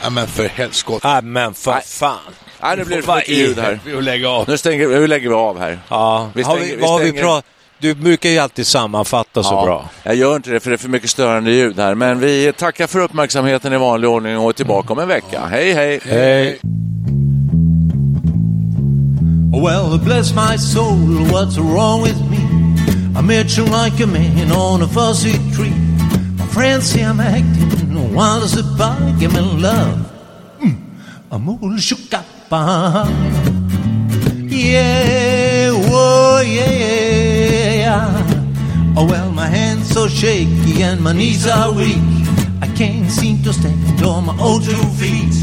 Ja 0.03 0.09
men 0.09 0.27
för 0.27 0.47
helskotta. 0.47 1.13
Nej 1.13 1.21
men 1.21 1.53
för 1.53 1.79
fan. 1.85 2.17
Nej, 2.61 2.77
nu 2.77 2.85
blir 2.85 2.97
det 2.97 3.03
för 3.03 3.15
mycket 3.15 3.37
ljud 3.37 3.59
här. 3.59 3.79
Vi 3.85 4.01
lägga 4.01 4.29
av. 4.29 4.49
Nu, 4.49 4.57
stänger, 4.57 4.87
nu 4.87 5.07
lägger 5.07 5.29
vi 5.29 5.35
av 5.35 5.59
här. 5.59 5.79
Ja, 5.89 6.29
Vi 6.33 6.41
har 6.43 6.51
stänger- 6.55 6.69
vi, 6.69 6.75
vi 6.75 6.81
vad 6.81 6.91
har 6.91 6.99
vi 6.99 7.11
pratat? 7.11 7.45
Du 7.77 7.93
brukar 7.93 8.29
ju 8.29 8.39
alltid 8.39 8.67
sammanfatta 8.67 9.43
så 9.43 9.49
bra. 9.65 9.89
Jag 10.03 10.15
gör 10.15 10.35
inte 10.35 10.49
det 10.51 10.59
för 10.59 10.69
det 10.69 10.75
är 10.75 10.77
för 10.77 10.89
mycket 10.89 11.09
störande 11.09 11.51
ljud 11.51 11.79
här. 11.79 11.95
Men 11.95 12.19
vi 12.19 12.53
tackar 12.57 12.87
för 12.87 12.99
uppmärksamheten 12.99 13.73
i 13.73 13.77
vanlig 13.77 14.09
ordning 14.09 14.37
och 14.37 14.49
är 14.49 14.53
tillbaka 14.53 14.93
om 14.93 14.99
en 14.99 15.07
vecka. 15.07 15.41
Hej, 15.45 15.73
hej! 15.73 15.99
Hej. 16.03 16.59
Well, 19.63 19.99
bless 19.99 20.33
my 20.33 20.57
soul, 20.57 21.25
what's 21.31 21.57
wrong 21.57 22.03
with 22.03 22.19
me? 22.29 22.37
I 23.19 23.21
met 23.21 23.57
you 23.57 23.65
like 23.65 24.03
a 24.03 24.07
man 24.07 24.51
on 24.51 24.81
a 24.81 24.87
fuzzy 24.87 25.33
tree. 25.55 25.73
My 26.37 26.45
friends 26.53 26.89
say 26.91 27.01
I'm 27.01 27.19
acting 27.19 27.75
wild 28.15 28.43
as 28.43 28.57
a 28.57 28.63
bug. 28.63 29.21
I'm 29.23 29.35
in 29.37 29.61
love. 29.61 29.99
Mm, 30.61 30.75
I'm 31.31 31.49
all 31.49 31.77
shook 31.77 32.13
up. 32.13 32.25
Uh-huh. 32.51 33.05
Yeah, 34.47 35.71
whoa, 35.71 36.41
yeah, 36.41 37.73
yeah. 37.83 38.93
Oh, 38.97 39.05
well, 39.05 39.31
my 39.31 39.47
hands 39.47 39.89
so 39.89 40.07
shaky 40.07 40.81
and 40.83 41.01
my 41.01 41.13
knees 41.13 41.47
are 41.47 41.73
weak. 41.73 41.97
I 42.61 42.67
can't 42.75 43.09
seem 43.09 43.41
to 43.43 43.53
stand 43.53 44.01
on 44.03 44.25
my 44.25 44.37
own 44.39 44.61
two 44.61 44.83
feet. 44.99 45.33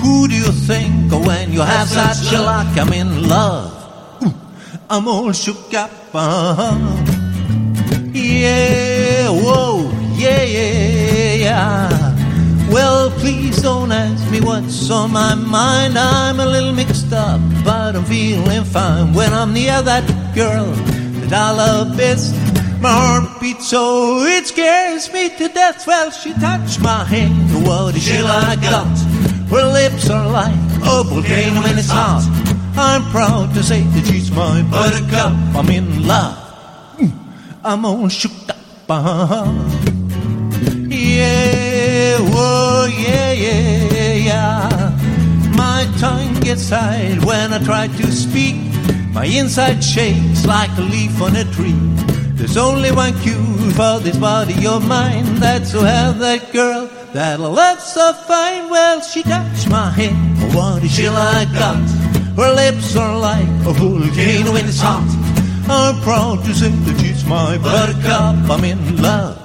Who 0.00 0.28
do 0.28 0.34
you 0.34 0.50
think 0.66 1.12
of 1.12 1.26
when 1.26 1.52
you 1.52 1.60
have 1.60 1.88
such 1.88 2.32
a 2.32 2.40
luck? 2.40 2.76
I'm 2.76 2.92
in 2.92 3.28
love. 3.28 4.22
Ooh, 4.24 4.34
I'm 4.90 5.06
all 5.08 5.32
shook 5.32 5.72
up. 5.74 5.90
uh-huh. 6.14 7.04
Yeah, 8.12 9.28
whoa, 9.30 9.90
yeah, 10.16 10.42
yeah, 10.42 11.34
yeah. 11.34 12.07
Well, 12.70 13.10
please 13.10 13.62
don't 13.62 13.90
ask 13.90 14.30
me 14.30 14.40
what's 14.40 14.90
on 14.90 15.12
my 15.12 15.34
mind. 15.34 15.98
I'm 15.98 16.38
a 16.40 16.46
little 16.46 16.72
mixed 16.72 17.12
up, 17.12 17.40
but 17.64 17.96
I'm 17.96 18.04
feeling 18.04 18.64
fine 18.64 19.14
when 19.14 19.32
I'm 19.32 19.52
near 19.52 19.80
that 19.82 20.04
girl 20.34 20.66
that 21.20 21.32
I 21.32 21.50
love 21.52 21.96
best. 21.96 22.34
My 22.80 22.92
heart 22.92 23.40
beats 23.40 23.68
so 23.68 24.18
it 24.20 24.46
scares 24.46 25.12
me 25.12 25.30
to 25.38 25.48
death. 25.48 25.86
Well, 25.86 26.10
she 26.10 26.32
touched 26.34 26.80
my 26.80 27.04
hand. 27.04 27.66
What 27.66 27.96
a 27.96 28.00
chill 28.00 28.26
I 28.26 28.54
got. 28.56 28.96
Her 29.50 29.66
lips 29.72 30.10
are 30.10 30.28
like 30.30 30.54
a 30.82 31.02
volcano 31.02 31.66
in 31.66 31.78
its 31.78 31.88
heart. 31.90 32.24
I'm 32.76 33.02
proud 33.10 33.54
to 33.54 33.62
say 33.62 33.82
that 33.82 34.06
she's 34.06 34.30
my 34.30 34.62
buttercup. 34.70 35.32
I'm 35.56 35.68
in 35.70 36.06
love. 36.06 36.36
I'm 37.64 37.84
all 37.84 38.08
shook 38.08 38.30
up. 38.48 38.56
Uh-huh. 38.88 39.52
Yeah, 40.90 42.18
whoa, 42.20 42.57
yeah, 43.38 44.12
yeah. 44.30 44.98
My 45.56 45.86
tongue 45.98 46.34
gets 46.40 46.70
tied 46.70 47.24
when 47.24 47.52
I 47.52 47.58
try 47.64 47.88
to 47.88 48.06
speak. 48.12 48.56
My 49.12 49.24
inside 49.24 49.82
shakes 49.82 50.46
like 50.46 50.70
a 50.78 50.82
leaf 50.82 51.20
on 51.22 51.36
a 51.36 51.44
tree. 51.54 51.78
There's 52.34 52.56
only 52.56 52.92
one 52.92 53.14
cure 53.20 53.72
for 53.72 54.00
this 54.00 54.16
body 54.16 54.66
of 54.66 54.86
mine. 54.86 55.24
That's 55.36 55.72
to 55.72 55.80
have 55.80 56.18
that 56.18 56.52
girl 56.52 56.88
that 57.12 57.40
I 57.40 57.42
love 57.42 57.80
so 57.80 58.12
fine. 58.12 58.70
Well, 58.70 59.00
she 59.00 59.22
touched 59.22 59.68
my 59.68 59.90
head. 59.90 60.14
What 60.54 60.84
is 60.84 60.94
she 60.94 61.08
like 61.08 61.52
got? 61.52 61.76
Her 62.36 62.54
lips 62.54 62.96
are 62.96 63.18
like 63.18 63.48
a 63.66 63.72
volcano 63.72 64.52
when 64.52 64.66
it's 64.66 64.80
hot. 64.80 65.08
I'm 65.68 66.00
proud 66.02 66.44
to 66.44 66.54
say 66.54 66.70
that 66.70 67.00
she's 67.00 67.24
my 67.24 67.58
buttercup. 67.58 68.50
I'm 68.50 68.64
in 68.64 69.02
love. 69.02 69.36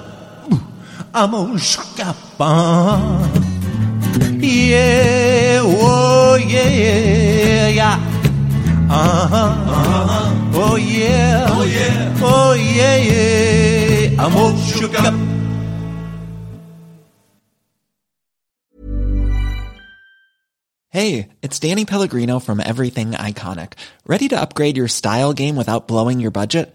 I'm 1.12 1.34
all 1.34 1.56
shook 1.58 2.00
up. 2.00 2.16
Ah. 2.40 3.53
Yeah, 4.44 5.60
oh 5.64 6.36
yeah, 6.36 7.68
yeah. 7.68 7.94
Uh-huh. 8.90 9.36
uh-huh. 9.36 10.50
Oh 10.52 10.76
yeah. 10.76 11.46
Oh 11.48 11.62
yeah. 11.62 12.18
Oh 12.20 12.52
yeah, 12.52 12.96
yeah. 12.96 14.22
I'm 14.22 14.36
all 14.36 14.54
shook 14.58 14.92
up. 15.00 15.14
Hey, 20.90 21.30
it's 21.40 21.58
Danny 21.58 21.86
Pellegrino 21.86 22.38
from 22.38 22.60
Everything 22.60 23.12
Iconic. 23.12 23.72
Ready 24.06 24.28
to 24.28 24.40
upgrade 24.40 24.76
your 24.76 24.88
style 24.88 25.32
game 25.32 25.56
without 25.56 25.88
blowing 25.88 26.20
your 26.20 26.30
budget? 26.30 26.74